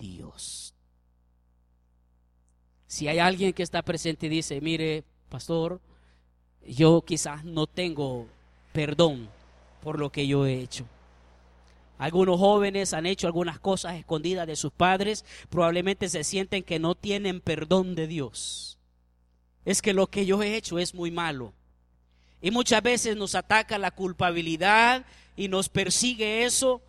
Dios. 0.00 0.74
Si 2.88 3.06
hay 3.06 3.20
alguien 3.20 3.52
que 3.52 3.62
está 3.62 3.82
presente 3.82 4.26
y 4.26 4.30
dice, 4.30 4.60
mire, 4.60 5.04
pastor, 5.28 5.80
yo 6.66 7.02
quizás 7.02 7.44
no 7.44 7.68
tengo 7.68 8.26
perdón 8.72 9.28
por 9.80 10.00
lo 10.00 10.10
que 10.10 10.26
yo 10.26 10.44
he 10.44 10.60
hecho. 10.60 10.84
Algunos 12.02 12.40
jóvenes 12.40 12.94
han 12.94 13.06
hecho 13.06 13.28
algunas 13.28 13.60
cosas 13.60 13.94
escondidas 13.94 14.48
de 14.48 14.56
sus 14.56 14.72
padres, 14.72 15.24
probablemente 15.48 16.08
se 16.08 16.24
sienten 16.24 16.64
que 16.64 16.80
no 16.80 16.96
tienen 16.96 17.40
perdón 17.40 17.94
de 17.94 18.08
Dios. 18.08 18.76
Es 19.64 19.80
que 19.80 19.92
lo 19.92 20.08
que 20.08 20.26
yo 20.26 20.42
he 20.42 20.56
hecho 20.56 20.80
es 20.80 20.96
muy 20.96 21.12
malo. 21.12 21.52
Y 22.40 22.50
muchas 22.50 22.82
veces 22.82 23.16
nos 23.16 23.36
ataca 23.36 23.78
la 23.78 23.92
culpabilidad 23.92 25.06
y 25.36 25.46
nos 25.46 25.68
persigue 25.68 26.42
eso. 26.44 26.82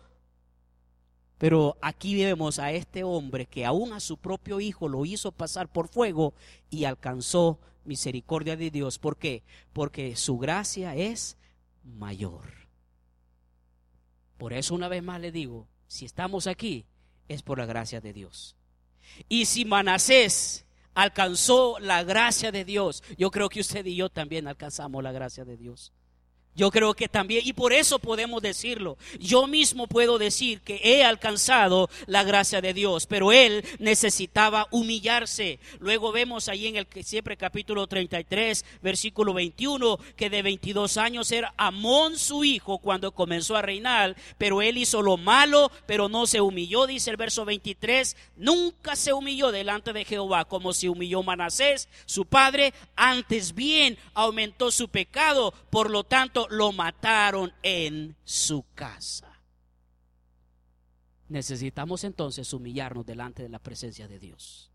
Pero 1.38 1.76
aquí 1.80 2.20
vemos 2.20 2.58
a 2.58 2.72
este 2.72 3.04
hombre 3.04 3.46
que 3.46 3.64
aún 3.64 3.92
a 3.92 4.00
su 4.00 4.16
propio 4.16 4.58
hijo 4.58 4.88
lo 4.88 5.04
hizo 5.04 5.30
pasar 5.30 5.68
por 5.68 5.86
fuego 5.86 6.34
y 6.70 6.86
alcanzó 6.86 7.60
misericordia 7.84 8.56
de 8.56 8.72
Dios. 8.72 8.98
¿Por 8.98 9.16
qué? 9.16 9.44
Porque 9.72 10.16
su 10.16 10.38
gracia 10.38 10.96
es 10.96 11.36
mayor. 11.84 12.63
Por 14.38 14.52
eso 14.52 14.74
una 14.74 14.88
vez 14.88 15.02
más 15.02 15.20
le 15.20 15.32
digo, 15.32 15.68
si 15.86 16.04
estamos 16.04 16.46
aquí 16.46 16.86
es 17.28 17.42
por 17.42 17.58
la 17.58 17.66
gracia 17.66 18.00
de 18.00 18.12
Dios. 18.12 18.56
Y 19.28 19.46
si 19.46 19.64
Manasés 19.64 20.66
alcanzó 20.94 21.78
la 21.78 22.02
gracia 22.04 22.52
de 22.52 22.64
Dios, 22.64 23.02
yo 23.16 23.30
creo 23.30 23.48
que 23.48 23.60
usted 23.60 23.84
y 23.86 23.96
yo 23.96 24.08
también 24.08 24.48
alcanzamos 24.48 25.02
la 25.02 25.12
gracia 25.12 25.44
de 25.44 25.56
Dios. 25.56 25.92
Yo 26.56 26.70
creo 26.70 26.94
que 26.94 27.08
también, 27.08 27.42
y 27.44 27.52
por 27.52 27.72
eso 27.72 27.98
podemos 27.98 28.40
decirlo, 28.40 28.96
yo 29.18 29.48
mismo 29.48 29.88
puedo 29.88 30.18
decir 30.18 30.60
que 30.60 30.80
he 30.84 31.04
alcanzado 31.04 31.90
la 32.06 32.22
gracia 32.22 32.60
de 32.60 32.72
Dios, 32.72 33.06
pero 33.06 33.32
él 33.32 33.64
necesitaba 33.80 34.68
humillarse. 34.70 35.58
Luego 35.80 36.12
vemos 36.12 36.48
ahí 36.48 36.68
en 36.68 36.76
el 36.76 36.86
siempre 37.02 37.36
capítulo 37.36 37.88
33, 37.88 38.64
versículo 38.82 39.34
21, 39.34 39.98
que 40.16 40.30
de 40.30 40.42
22 40.42 40.96
años 40.96 41.32
era 41.32 41.54
Amón 41.56 42.18
su 42.18 42.44
hijo 42.44 42.78
cuando 42.78 43.12
comenzó 43.12 43.56
a 43.56 43.62
reinar, 43.62 44.14
pero 44.38 44.62
él 44.62 44.78
hizo 44.78 45.02
lo 45.02 45.16
malo, 45.16 45.72
pero 45.86 46.08
no 46.08 46.26
se 46.26 46.40
humilló, 46.40 46.86
dice 46.86 47.10
el 47.10 47.16
verso 47.16 47.44
23, 47.44 48.16
nunca 48.36 48.94
se 48.94 49.12
humilló 49.12 49.50
delante 49.50 49.92
de 49.92 50.04
Jehová 50.04 50.44
como 50.44 50.72
se 50.72 50.88
humilló 50.88 51.22
Manasés, 51.24 51.88
su 52.06 52.26
padre, 52.26 52.74
antes 52.94 53.54
bien 53.54 53.98
aumentó 54.14 54.70
su 54.70 54.88
pecado, 54.88 55.52
por 55.70 55.90
lo 55.90 56.04
tanto 56.04 56.43
lo 56.50 56.72
mataron 56.72 57.52
en 57.62 58.16
su 58.24 58.64
casa. 58.74 59.40
Necesitamos 61.28 62.04
entonces 62.04 62.52
humillarnos 62.52 63.06
delante 63.06 63.42
de 63.42 63.48
la 63.48 63.58
presencia 63.58 64.06
de 64.08 64.18
Dios. 64.18 64.70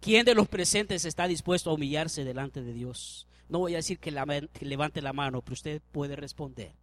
¿Quién 0.00 0.26
de 0.26 0.34
los 0.34 0.48
presentes 0.48 1.04
está 1.04 1.28
dispuesto 1.28 1.70
a 1.70 1.74
humillarse 1.74 2.24
delante 2.24 2.62
de 2.62 2.72
Dios? 2.72 3.28
No 3.48 3.60
voy 3.60 3.74
a 3.74 3.76
decir 3.76 3.98
que, 3.98 4.10
levante 4.10 5.00
la 5.00 5.12
mano, 5.12 5.42
pero 5.42 5.54
usted 5.54 5.80
puede 5.92 6.16
responder. 6.16 6.74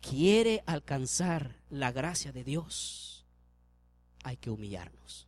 ¿Quiere 0.00 0.62
alcanzar 0.66 1.56
la 1.68 1.92
gracia 1.92 2.32
de 2.32 2.44
Dios? 2.44 3.26
Hay 4.24 4.36
que 4.38 4.48
humillarnos. 4.48 5.26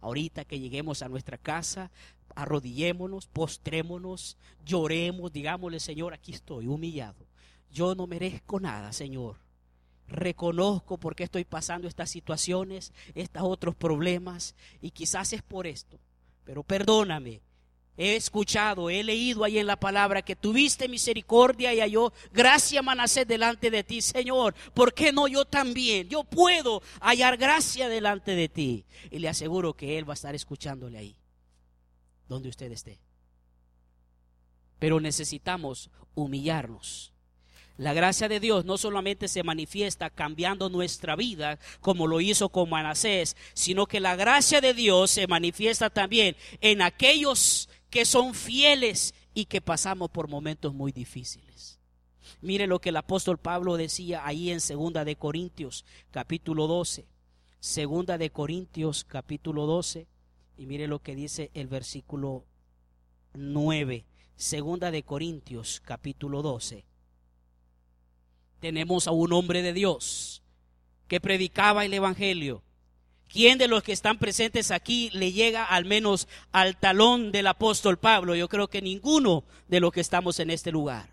Ahorita 0.00 0.44
que 0.44 0.60
lleguemos 0.60 1.02
a 1.02 1.08
nuestra 1.08 1.38
casa, 1.38 1.90
arrodillémonos, 2.34 3.26
postrémonos, 3.26 4.36
lloremos, 4.64 5.32
digámosle, 5.32 5.80
Señor, 5.80 6.14
aquí 6.14 6.32
estoy 6.32 6.66
humillado. 6.66 7.26
Yo 7.70 7.94
no 7.94 8.06
merezco 8.06 8.60
nada, 8.60 8.92
Señor. 8.92 9.36
Reconozco 10.06 10.96
por 10.96 11.14
qué 11.14 11.24
estoy 11.24 11.44
pasando 11.44 11.86
estas 11.86 12.10
situaciones, 12.10 12.92
estos 13.14 13.42
otros 13.42 13.74
problemas, 13.74 14.54
y 14.80 14.90
quizás 14.90 15.32
es 15.32 15.42
por 15.42 15.66
esto. 15.66 15.98
Pero 16.44 16.62
perdóname, 16.62 17.42
he 17.98 18.16
escuchado, 18.16 18.88
he 18.88 19.04
leído 19.04 19.44
ahí 19.44 19.58
en 19.58 19.66
la 19.66 19.76
palabra 19.76 20.22
que 20.22 20.34
tuviste 20.34 20.88
misericordia 20.88 21.74
y 21.74 21.80
halló 21.80 22.12
gracia 22.32 22.80
Manasés 22.80 23.28
delante 23.28 23.70
de 23.70 23.84
ti, 23.84 24.00
Señor. 24.00 24.54
¿Por 24.72 24.94
qué 24.94 25.12
no 25.12 25.28
yo 25.28 25.44
también? 25.44 26.08
Yo 26.08 26.24
puedo 26.24 26.80
hallar 27.00 27.36
gracia 27.36 27.88
delante 27.88 28.34
de 28.34 28.48
ti. 28.48 28.84
Y 29.10 29.18
le 29.18 29.28
aseguro 29.28 29.74
que 29.74 29.98
Él 29.98 30.08
va 30.08 30.12
a 30.12 30.14
estar 30.14 30.34
escuchándole 30.34 30.96
ahí 30.96 31.17
donde 32.28 32.48
usted 32.48 32.70
esté. 32.70 33.00
Pero 34.78 35.00
necesitamos 35.00 35.90
humillarnos. 36.14 37.12
La 37.76 37.92
gracia 37.94 38.28
de 38.28 38.40
Dios 38.40 38.64
no 38.64 38.76
solamente 38.76 39.28
se 39.28 39.44
manifiesta 39.44 40.10
cambiando 40.10 40.68
nuestra 40.68 41.14
vida 41.14 41.60
como 41.80 42.08
lo 42.08 42.20
hizo 42.20 42.48
con 42.48 42.68
Manasés, 42.68 43.36
sino 43.54 43.86
que 43.86 44.00
la 44.00 44.16
gracia 44.16 44.60
de 44.60 44.74
Dios 44.74 45.12
se 45.12 45.28
manifiesta 45.28 45.88
también 45.88 46.36
en 46.60 46.82
aquellos 46.82 47.68
que 47.88 48.04
son 48.04 48.34
fieles 48.34 49.14
y 49.32 49.44
que 49.44 49.60
pasamos 49.60 50.10
por 50.10 50.26
momentos 50.26 50.74
muy 50.74 50.90
difíciles. 50.90 51.78
Mire 52.40 52.66
lo 52.66 52.80
que 52.80 52.88
el 52.88 52.96
apóstol 52.96 53.38
Pablo 53.38 53.76
decía 53.76 54.26
ahí 54.26 54.50
en 54.50 54.60
Segunda 54.60 55.04
de 55.04 55.14
Corintios, 55.14 55.84
capítulo 56.10 56.66
12. 56.66 57.06
Segunda 57.60 58.18
de 58.18 58.30
Corintios, 58.30 59.04
capítulo 59.04 59.66
12 59.66 60.06
y 60.58 60.66
mire 60.66 60.88
lo 60.88 60.98
que 60.98 61.14
dice 61.14 61.50
el 61.54 61.68
versículo 61.68 62.44
9, 63.34 64.04
segunda 64.34 64.90
de 64.90 65.04
Corintios, 65.04 65.80
capítulo 65.84 66.42
12. 66.42 66.84
Tenemos 68.58 69.06
a 69.06 69.12
un 69.12 69.32
hombre 69.32 69.62
de 69.62 69.72
Dios 69.72 70.42
que 71.06 71.20
predicaba 71.20 71.84
el 71.84 71.94
Evangelio. 71.94 72.64
¿Quién 73.28 73.56
de 73.58 73.68
los 73.68 73.84
que 73.84 73.92
están 73.92 74.18
presentes 74.18 74.72
aquí 74.72 75.10
le 75.12 75.30
llega 75.30 75.64
al 75.64 75.84
menos 75.84 76.26
al 76.50 76.76
talón 76.76 77.30
del 77.30 77.46
apóstol 77.46 77.96
Pablo? 77.96 78.34
Yo 78.34 78.48
creo 78.48 78.68
que 78.68 78.82
ninguno 78.82 79.44
de 79.68 79.78
los 79.78 79.92
que 79.92 80.00
estamos 80.00 80.40
en 80.40 80.50
este 80.50 80.72
lugar. 80.72 81.10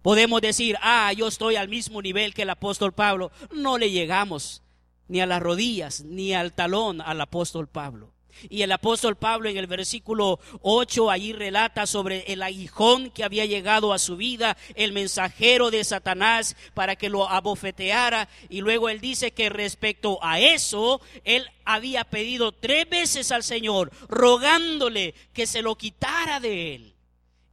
Podemos 0.00 0.40
decir, 0.40 0.76
ah, 0.80 1.12
yo 1.12 1.28
estoy 1.28 1.56
al 1.56 1.68
mismo 1.68 2.00
nivel 2.00 2.32
que 2.32 2.42
el 2.42 2.50
apóstol 2.50 2.94
Pablo. 2.94 3.32
No 3.54 3.76
le 3.76 3.90
llegamos 3.90 4.62
ni 5.08 5.20
a 5.20 5.26
las 5.26 5.42
rodillas, 5.42 6.04
ni 6.04 6.32
al 6.32 6.54
talón 6.54 7.02
al 7.02 7.20
apóstol 7.20 7.68
Pablo. 7.68 8.14
Y 8.48 8.62
el 8.62 8.72
apóstol 8.72 9.16
Pablo 9.16 9.48
en 9.48 9.56
el 9.56 9.66
versículo 9.66 10.40
8 10.62 11.10
allí 11.10 11.32
relata 11.32 11.86
sobre 11.86 12.20
el 12.32 12.42
aguijón 12.42 13.10
que 13.10 13.24
había 13.24 13.46
llegado 13.46 13.92
a 13.92 13.98
su 13.98 14.16
vida, 14.16 14.56
el 14.74 14.92
mensajero 14.92 15.70
de 15.70 15.84
Satanás 15.84 16.56
para 16.74 16.96
que 16.96 17.08
lo 17.08 17.28
abofeteara. 17.28 18.28
Y 18.48 18.60
luego 18.60 18.88
él 18.88 19.00
dice 19.00 19.32
que 19.32 19.48
respecto 19.48 20.18
a 20.22 20.40
eso, 20.40 21.00
él 21.24 21.48
había 21.64 22.04
pedido 22.04 22.52
tres 22.52 22.88
veces 22.88 23.30
al 23.32 23.42
Señor, 23.42 23.92
rogándole 24.08 25.14
que 25.32 25.46
se 25.46 25.62
lo 25.62 25.76
quitara 25.76 26.40
de 26.40 26.74
él. 26.74 26.94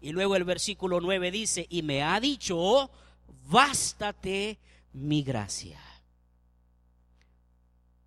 Y 0.01 0.11
luego 0.11 0.35
el 0.35 0.43
versículo 0.43 1.01
9 1.01 1.31
dice, 1.31 1.65
y 1.69 1.81
me 1.81 2.03
ha 2.03 2.19
dicho, 2.19 2.91
bástate 3.47 4.59
mi 4.93 5.23
gracia. 5.23 5.79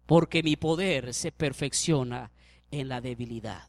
Porque 0.06 0.42
mi 0.42 0.56
poder 0.56 1.12
se 1.12 1.32
perfecciona 1.32 2.30
en 2.70 2.88
la 2.88 3.00
debilidad. 3.00 3.68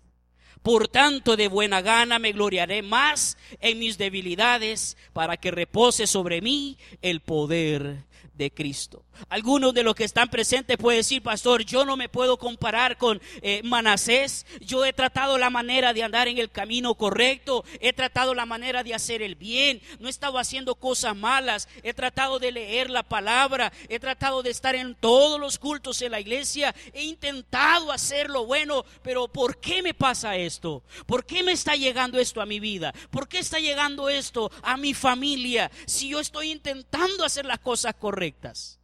Por 0.64 0.88
tanto, 0.88 1.36
de 1.36 1.48
buena 1.48 1.82
gana 1.82 2.20
me 2.20 2.34
gloriaré 2.34 2.82
más 2.82 3.38
en 3.60 3.80
mis 3.80 3.98
debilidades 3.98 4.98
para 5.14 5.38
que 5.38 5.52
repose 5.52 6.06
sobre 6.06 6.42
mí 6.42 6.78
el 7.02 7.22
poder 7.22 8.10
de 8.40 8.52
Cristo. 8.52 9.04
Algunos 9.28 9.74
de 9.74 9.84
los 9.84 9.96
que 9.96 10.06
están 10.06 10.30
presentes 10.30 10.78
pueden 10.78 11.02
decir, 11.02 11.22
pastor, 11.22 11.66
yo 11.66 11.84
no 11.84 11.98
me 11.98 12.08
puedo 12.08 12.38
comparar 12.38 12.98
con 12.98 13.22
eh, 13.42 13.62
Manasés. 13.66 14.46
Yo 14.62 14.86
he 14.86 14.94
tratado 14.94 15.38
la 15.38 15.50
manera 15.50 15.94
de 15.94 16.04
andar 16.04 16.30
en 16.30 16.38
el 16.38 16.50
camino 16.50 16.96
correcto. 16.96 17.66
He 17.82 17.92
tratado 17.92 18.34
la 18.34 18.46
manera 18.46 18.82
de 18.82 18.94
hacer 18.94 19.22
el 19.22 19.36
bien. 19.36 19.82
No 20.00 20.08
he 20.08 20.10
estado 20.10 20.40
haciendo 20.40 20.76
cosas 20.76 21.18
malas. 21.18 21.68
He 21.84 21.94
tratado 21.94 22.40
de 22.40 22.54
leer 22.54 22.90
la 22.90 23.04
palabra. 23.04 23.74
He 23.90 24.00
tratado 24.00 24.42
de 24.42 24.52
estar 24.52 24.74
en 24.74 24.96
todos 24.96 25.38
los 25.38 25.60
cultos 25.60 26.02
en 26.02 26.12
la 26.12 26.22
iglesia. 26.22 26.74
He 26.94 27.04
intentado 27.04 27.92
hacer 27.92 28.30
lo 28.30 28.46
bueno. 28.46 28.86
Pero 29.04 29.28
¿por 29.28 29.60
qué 29.60 29.84
me 29.84 29.94
pasa 29.94 30.38
esto? 30.50 30.84
¿Por 31.06 31.26
qué 31.26 31.44
me 31.44 31.52
está 31.52 31.76
llegando 31.76 32.20
esto 32.20 32.42
a 32.42 32.46
mi 32.46 32.60
vida? 32.60 32.94
¿Por 33.12 33.28
qué 33.28 33.40
está 33.40 33.60
llegando 33.60 34.10
esto 34.10 34.52
a 34.64 34.78
mi 34.78 34.94
familia? 34.94 35.72
Si 35.86 36.10
yo 36.10 36.20
estoy 36.20 36.52
intentando 36.52 37.24
hacer 37.24 37.46
las 37.46 37.60
cosas 37.60 37.96
correctas 37.96 38.80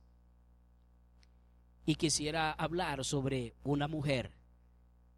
y 1.86 1.96
quisiera 1.96 2.52
hablar 2.52 3.04
sobre 3.04 3.54
una 3.64 3.88
mujer 3.88 4.32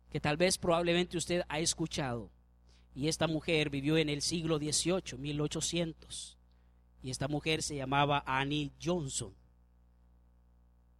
que 0.09 0.19
tal 0.19 0.37
vez 0.37 0.57
probablemente 0.57 1.17
usted 1.17 1.43
ha 1.49 1.59
escuchado. 1.59 2.31
Y 2.95 3.07
esta 3.07 3.27
mujer 3.27 3.69
vivió 3.69 3.97
en 3.97 4.09
el 4.09 4.21
siglo 4.21 4.57
XVIII, 4.57 5.17
1800. 5.19 6.37
Y 7.03 7.11
esta 7.11 7.27
mujer 7.27 7.61
se 7.61 7.75
llamaba 7.75 8.23
Annie 8.25 8.71
Johnson. 8.81 9.33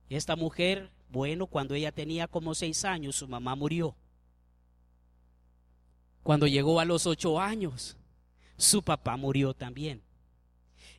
Esta 0.10 0.36
mujer, 0.36 0.92
bueno, 1.10 1.48
cuando 1.48 1.74
ella 1.74 1.92
tenía 1.92 2.28
como 2.28 2.54
seis 2.54 2.86
años, 2.86 3.16
su 3.16 3.28
mamá 3.28 3.56
murió. 3.56 3.96
Cuando 6.28 6.46
llegó 6.46 6.82
a 6.82 6.84
los 6.84 7.08
ocho 7.08 7.40
años, 7.40 7.96
su 8.58 8.84
papá 8.84 9.16
murió 9.16 9.54
también. 9.54 10.02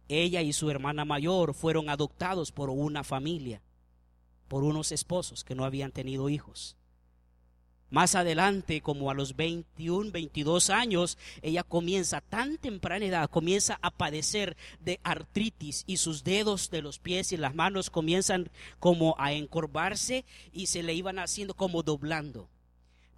Ella 0.08 0.40
y 0.40 0.54
su 0.54 0.70
hermana 0.70 1.04
mayor 1.04 1.52
fueron 1.52 1.90
adoptados 1.90 2.50
por 2.50 2.70
una 2.70 3.04
familia, 3.04 3.60
por 4.48 4.64
unos 4.64 4.90
esposos 4.90 5.44
que 5.44 5.54
no 5.54 5.66
habían 5.66 5.92
tenido 5.92 6.30
hijos. 6.30 6.78
Más 7.90 8.14
adelante, 8.14 8.80
como 8.80 9.10
a 9.10 9.14
los 9.14 9.36
21, 9.36 10.12
22 10.12 10.70
años, 10.70 11.18
ella 11.42 11.62
comienza, 11.62 12.22
tan 12.22 12.56
temprana 12.56 13.04
edad, 13.04 13.28
comienza 13.28 13.78
a 13.82 13.90
padecer 13.90 14.56
de 14.80 14.98
artritis 15.02 15.84
y 15.86 15.98
sus 15.98 16.24
dedos 16.24 16.70
de 16.70 16.80
los 16.80 16.98
pies 16.98 17.32
y 17.32 17.36
las 17.36 17.54
manos 17.54 17.90
comienzan 17.90 18.48
como 18.78 19.14
a 19.18 19.34
encorvarse 19.34 20.24
y 20.54 20.68
se 20.68 20.82
le 20.82 20.94
iban 20.94 21.18
haciendo 21.18 21.52
como 21.52 21.82
doblando 21.82 22.48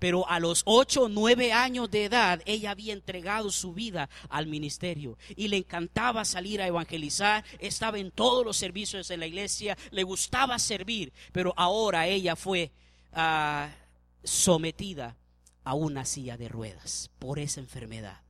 pero 0.01 0.29
a 0.29 0.41
los 0.41 0.63
ocho 0.65 1.05
o 1.05 1.09
nueve 1.09 1.53
años 1.53 1.89
de 1.91 2.07
edad 2.07 2.43
ella 2.47 2.73
había 2.73 2.95
entregado 2.95 3.53
su 3.53 3.73
vida 3.75 4.09
al 4.29 4.47
ministerio 4.49 5.17
y 5.37 5.47
le 5.49 5.59
encantaba 5.59 6.25
salir 6.25 6.61
a 6.61 6.67
evangelizar, 6.67 7.45
estaba 7.61 7.99
en 7.99 8.11
todos 8.11 8.45
los 8.45 8.57
servicios 8.57 9.07
de 9.07 9.19
la 9.19 9.27
iglesia, 9.27 9.77
le 9.93 10.03
gustaba 10.03 10.59
servir, 10.59 11.13
pero 11.33 11.53
ahora 11.57 12.09
ella 12.09 12.35
fue 12.35 12.73
ah, 13.13 13.71
sometida 14.25 15.17
a 15.65 15.75
una 15.75 16.07
silla 16.07 16.39
de 16.39 16.49
ruedas 16.49 17.11
por 17.19 17.39
esa 17.39 17.61
enfermedad. 17.61 18.23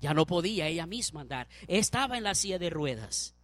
Ya 0.00 0.14
no 0.14 0.24
podía 0.24 0.66
ella 0.66 0.86
misma 0.86 1.20
andar, 1.20 1.48
estaba 1.68 2.16
en 2.16 2.24
la 2.24 2.34
silla 2.34 2.58
de 2.58 2.70
ruedas. 2.70 3.34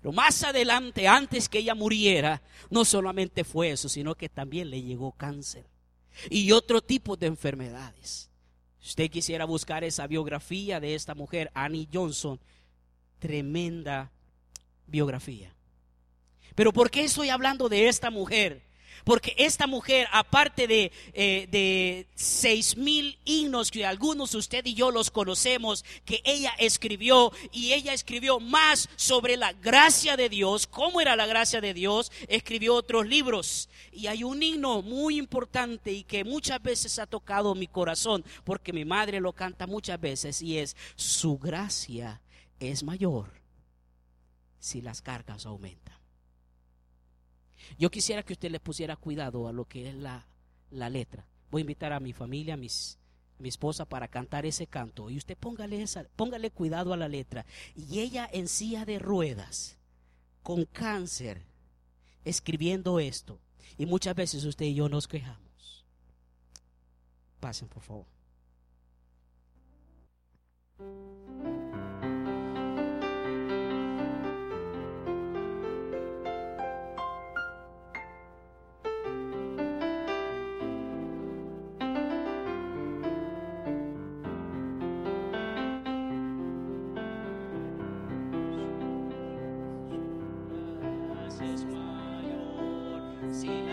Pero 0.00 0.12
más 0.12 0.44
adelante, 0.44 1.08
antes 1.08 1.48
que 1.48 1.58
ella 1.58 1.74
muriera, 1.74 2.40
no 2.70 2.84
solamente 2.84 3.42
fue 3.42 3.72
eso, 3.72 3.88
sino 3.88 4.14
que 4.14 4.28
también 4.28 4.70
le 4.70 4.80
llegó 4.80 5.10
cáncer 5.12 5.66
y 6.28 6.52
otro 6.52 6.80
tipo 6.82 7.16
de 7.16 7.26
enfermedades. 7.26 8.30
Usted 8.82 9.10
quisiera 9.10 9.44
buscar 9.44 9.84
esa 9.84 10.06
biografía 10.06 10.80
de 10.80 10.94
esta 10.94 11.14
mujer, 11.14 11.50
Annie 11.54 11.88
Johnson, 11.92 12.40
tremenda 13.18 14.10
biografía. 14.86 15.54
Pero 16.54 16.72
¿por 16.72 16.90
qué 16.90 17.04
estoy 17.04 17.28
hablando 17.28 17.68
de 17.68 17.88
esta 17.88 18.10
mujer? 18.10 18.62
Porque 19.04 19.34
esta 19.38 19.66
mujer, 19.66 20.06
aparte 20.12 20.66
de, 20.66 20.92
eh, 21.12 21.48
de 21.50 22.06
seis 22.14 22.76
mil 22.76 23.18
himnos 23.24 23.70
que 23.70 23.86
algunos 23.86 24.34
usted 24.34 24.64
y 24.66 24.74
yo 24.74 24.90
los 24.90 25.10
conocemos, 25.10 25.84
que 26.04 26.20
ella 26.24 26.52
escribió, 26.58 27.32
y 27.52 27.72
ella 27.72 27.92
escribió 27.92 28.40
más 28.40 28.88
sobre 28.96 29.36
la 29.36 29.52
gracia 29.52 30.16
de 30.16 30.28
Dios, 30.28 30.66
cómo 30.66 31.00
era 31.00 31.16
la 31.16 31.26
gracia 31.26 31.60
de 31.60 31.74
Dios, 31.74 32.12
escribió 32.28 32.74
otros 32.74 33.06
libros. 33.06 33.68
Y 33.92 34.06
hay 34.06 34.24
un 34.24 34.42
himno 34.42 34.82
muy 34.82 35.18
importante 35.18 35.92
y 35.92 36.04
que 36.04 36.24
muchas 36.24 36.62
veces 36.62 36.98
ha 36.98 37.06
tocado 37.06 37.54
mi 37.54 37.66
corazón, 37.66 38.24
porque 38.44 38.72
mi 38.72 38.84
madre 38.84 39.20
lo 39.20 39.32
canta 39.32 39.66
muchas 39.66 40.00
veces, 40.00 40.42
y 40.42 40.58
es, 40.58 40.76
su 40.96 41.38
gracia 41.38 42.20
es 42.58 42.82
mayor 42.82 43.40
si 44.58 44.82
las 44.82 45.00
cargas 45.00 45.46
aumentan. 45.46 45.89
Yo 47.78 47.90
quisiera 47.90 48.22
que 48.22 48.32
usted 48.32 48.50
le 48.50 48.60
pusiera 48.60 48.96
cuidado 48.96 49.48
a 49.48 49.52
lo 49.52 49.64
que 49.64 49.88
es 49.88 49.94
la, 49.94 50.26
letra. 50.70 51.26
Voy 51.50 51.60
a 51.60 51.62
invitar 51.62 51.92
a 51.92 52.00
mi 52.00 52.12
familia, 52.12 52.54
a, 52.54 52.56
mis, 52.56 52.98
mi 53.38 53.48
esposa 53.48 53.84
para 53.84 54.08
cantar 54.08 54.46
ese 54.46 54.66
canto. 54.66 55.10
Y 55.10 55.16
usted 55.16 55.36
póngale, 55.36 55.82
esa, 55.82 56.04
póngale 56.16 56.50
cuidado 56.50 56.92
a 56.92 56.96
la 56.96 57.08
letra. 57.08 57.46
Y 57.74 58.00
ella 58.00 58.28
en 58.32 58.48
silla 58.48 58.84
de 58.84 58.98
ruedas, 58.98 59.78
con 60.42 60.64
cáncer, 60.64 61.42
escribiendo 62.24 63.00
esto. 63.00 63.38
Y 63.78 63.86
muchas 63.86 64.14
veces 64.14 64.44
usted 64.44 64.66
y 64.66 64.74
yo 64.74 64.88
nos 64.88 65.08
quejamos. 65.08 65.84
Pasen, 67.40 67.68
por 67.68 67.82
favor. 67.82 68.06
is 91.52 91.64
my 91.64 91.80
own. 92.32 93.69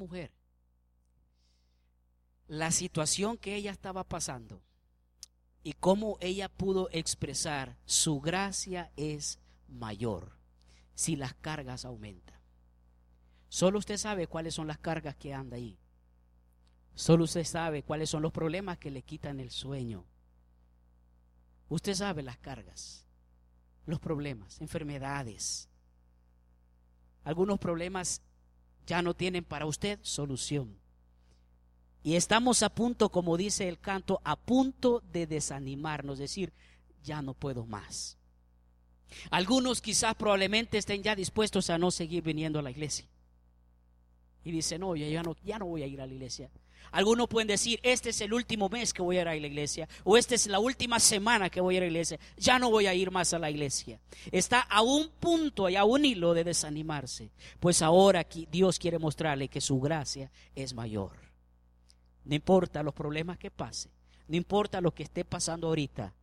Mujer, 0.00 0.32
la 2.48 2.72
situación 2.72 3.36
que 3.36 3.54
ella 3.54 3.70
estaba 3.70 4.02
pasando 4.02 4.60
y 5.62 5.74
cómo 5.74 6.16
ella 6.20 6.48
pudo 6.48 6.88
expresar 6.90 7.76
su 7.84 8.20
gracia 8.20 8.90
es 8.96 9.38
mayor 9.68 10.32
si 10.94 11.16
las 11.16 11.34
cargas 11.34 11.84
aumentan. 11.84 12.40
Solo 13.48 13.78
usted 13.78 13.98
sabe 13.98 14.26
cuáles 14.26 14.54
son 14.54 14.66
las 14.66 14.78
cargas 14.78 15.16
que 15.16 15.34
anda 15.34 15.56
ahí. 15.56 15.78
Solo 16.94 17.24
usted 17.24 17.44
sabe 17.44 17.82
cuáles 17.82 18.10
son 18.10 18.22
los 18.22 18.32
problemas 18.32 18.78
que 18.78 18.90
le 18.90 19.02
quitan 19.02 19.38
el 19.38 19.50
sueño. 19.50 20.04
Usted 21.68 21.94
sabe 21.94 22.22
las 22.22 22.38
cargas, 22.38 23.06
los 23.86 24.00
problemas, 24.00 24.60
enfermedades. 24.60 25.68
Algunos 27.22 27.58
problemas 27.58 28.22
ya 28.90 29.02
no 29.02 29.14
tienen 29.14 29.44
para 29.44 29.66
usted 29.66 30.00
solución. 30.02 30.76
Y 32.02 32.16
estamos 32.16 32.64
a 32.64 32.70
punto, 32.70 33.08
como 33.10 33.36
dice 33.36 33.68
el 33.68 33.78
canto, 33.78 34.20
a 34.24 34.34
punto 34.34 35.00
de 35.12 35.28
desanimarnos, 35.28 36.18
decir, 36.18 36.52
ya 37.04 37.22
no 37.22 37.34
puedo 37.34 37.64
más. 37.66 38.18
Algunos 39.30 39.80
quizás 39.80 40.16
probablemente 40.16 40.76
estén 40.76 41.04
ya 41.04 41.14
dispuestos 41.14 41.70
a 41.70 41.78
no 41.78 41.92
seguir 41.92 42.24
viniendo 42.24 42.58
a 42.58 42.62
la 42.62 42.72
iglesia. 42.72 43.06
Y 44.42 44.50
dicen, 44.50 44.80
no, 44.80 44.96
ya 44.96 45.22
no, 45.22 45.36
ya 45.44 45.60
no 45.60 45.66
voy 45.66 45.84
a 45.84 45.86
ir 45.86 46.00
a 46.00 46.06
la 46.06 46.12
iglesia. 46.12 46.50
Algunos 46.92 47.28
pueden 47.28 47.48
decir, 47.48 47.78
este 47.82 48.10
es 48.10 48.20
el 48.20 48.32
último 48.32 48.68
mes 48.68 48.92
que 48.92 49.02
voy 49.02 49.18
a 49.18 49.22
ir 49.22 49.28
a 49.28 49.34
la 49.34 49.46
iglesia, 49.46 49.88
o 50.04 50.16
esta 50.16 50.34
es 50.34 50.46
la 50.46 50.58
última 50.58 50.98
semana 50.98 51.48
que 51.48 51.60
voy 51.60 51.74
a 51.74 51.78
ir 51.78 51.82
a 51.82 51.86
la 51.86 51.90
iglesia, 51.90 52.18
ya 52.36 52.58
no 52.58 52.70
voy 52.70 52.86
a 52.86 52.94
ir 52.94 53.10
más 53.10 53.32
a 53.32 53.38
la 53.38 53.50
iglesia. 53.50 54.00
Está 54.32 54.60
a 54.60 54.82
un 54.82 55.08
punto 55.20 55.68
y 55.68 55.76
a 55.76 55.84
un 55.84 56.04
hilo 56.04 56.34
de 56.34 56.44
desanimarse, 56.44 57.30
pues 57.60 57.82
ahora 57.82 58.26
Dios 58.50 58.78
quiere 58.78 58.98
mostrarle 58.98 59.48
que 59.48 59.60
su 59.60 59.80
gracia 59.80 60.30
es 60.54 60.74
mayor. 60.74 61.12
No 62.24 62.34
importa 62.34 62.82
los 62.82 62.94
problemas 62.94 63.38
que 63.38 63.50
pase, 63.50 63.90
no 64.28 64.36
importa 64.36 64.80
lo 64.80 64.92
que 64.92 65.04
esté 65.04 65.24
pasando 65.24 65.68
ahorita, 65.68 66.14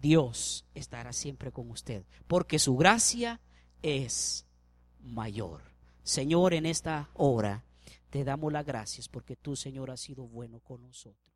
Dios 0.00 0.64
estará 0.74 1.12
siempre 1.12 1.52
con 1.52 1.70
usted, 1.70 2.04
porque 2.26 2.58
su 2.58 2.76
gracia 2.76 3.40
es 3.82 4.46
mayor. 5.02 5.62
Señor, 6.02 6.54
en 6.54 6.66
esta 6.66 7.10
hora 7.14 7.64
te 8.10 8.24
damos 8.24 8.52
las 8.52 8.66
gracias 8.66 9.08
porque 9.08 9.36
tú, 9.36 9.56
Señor, 9.56 9.90
has 9.90 10.00
sido 10.00 10.26
bueno 10.26 10.60
con 10.60 10.82
nosotros. 10.82 11.29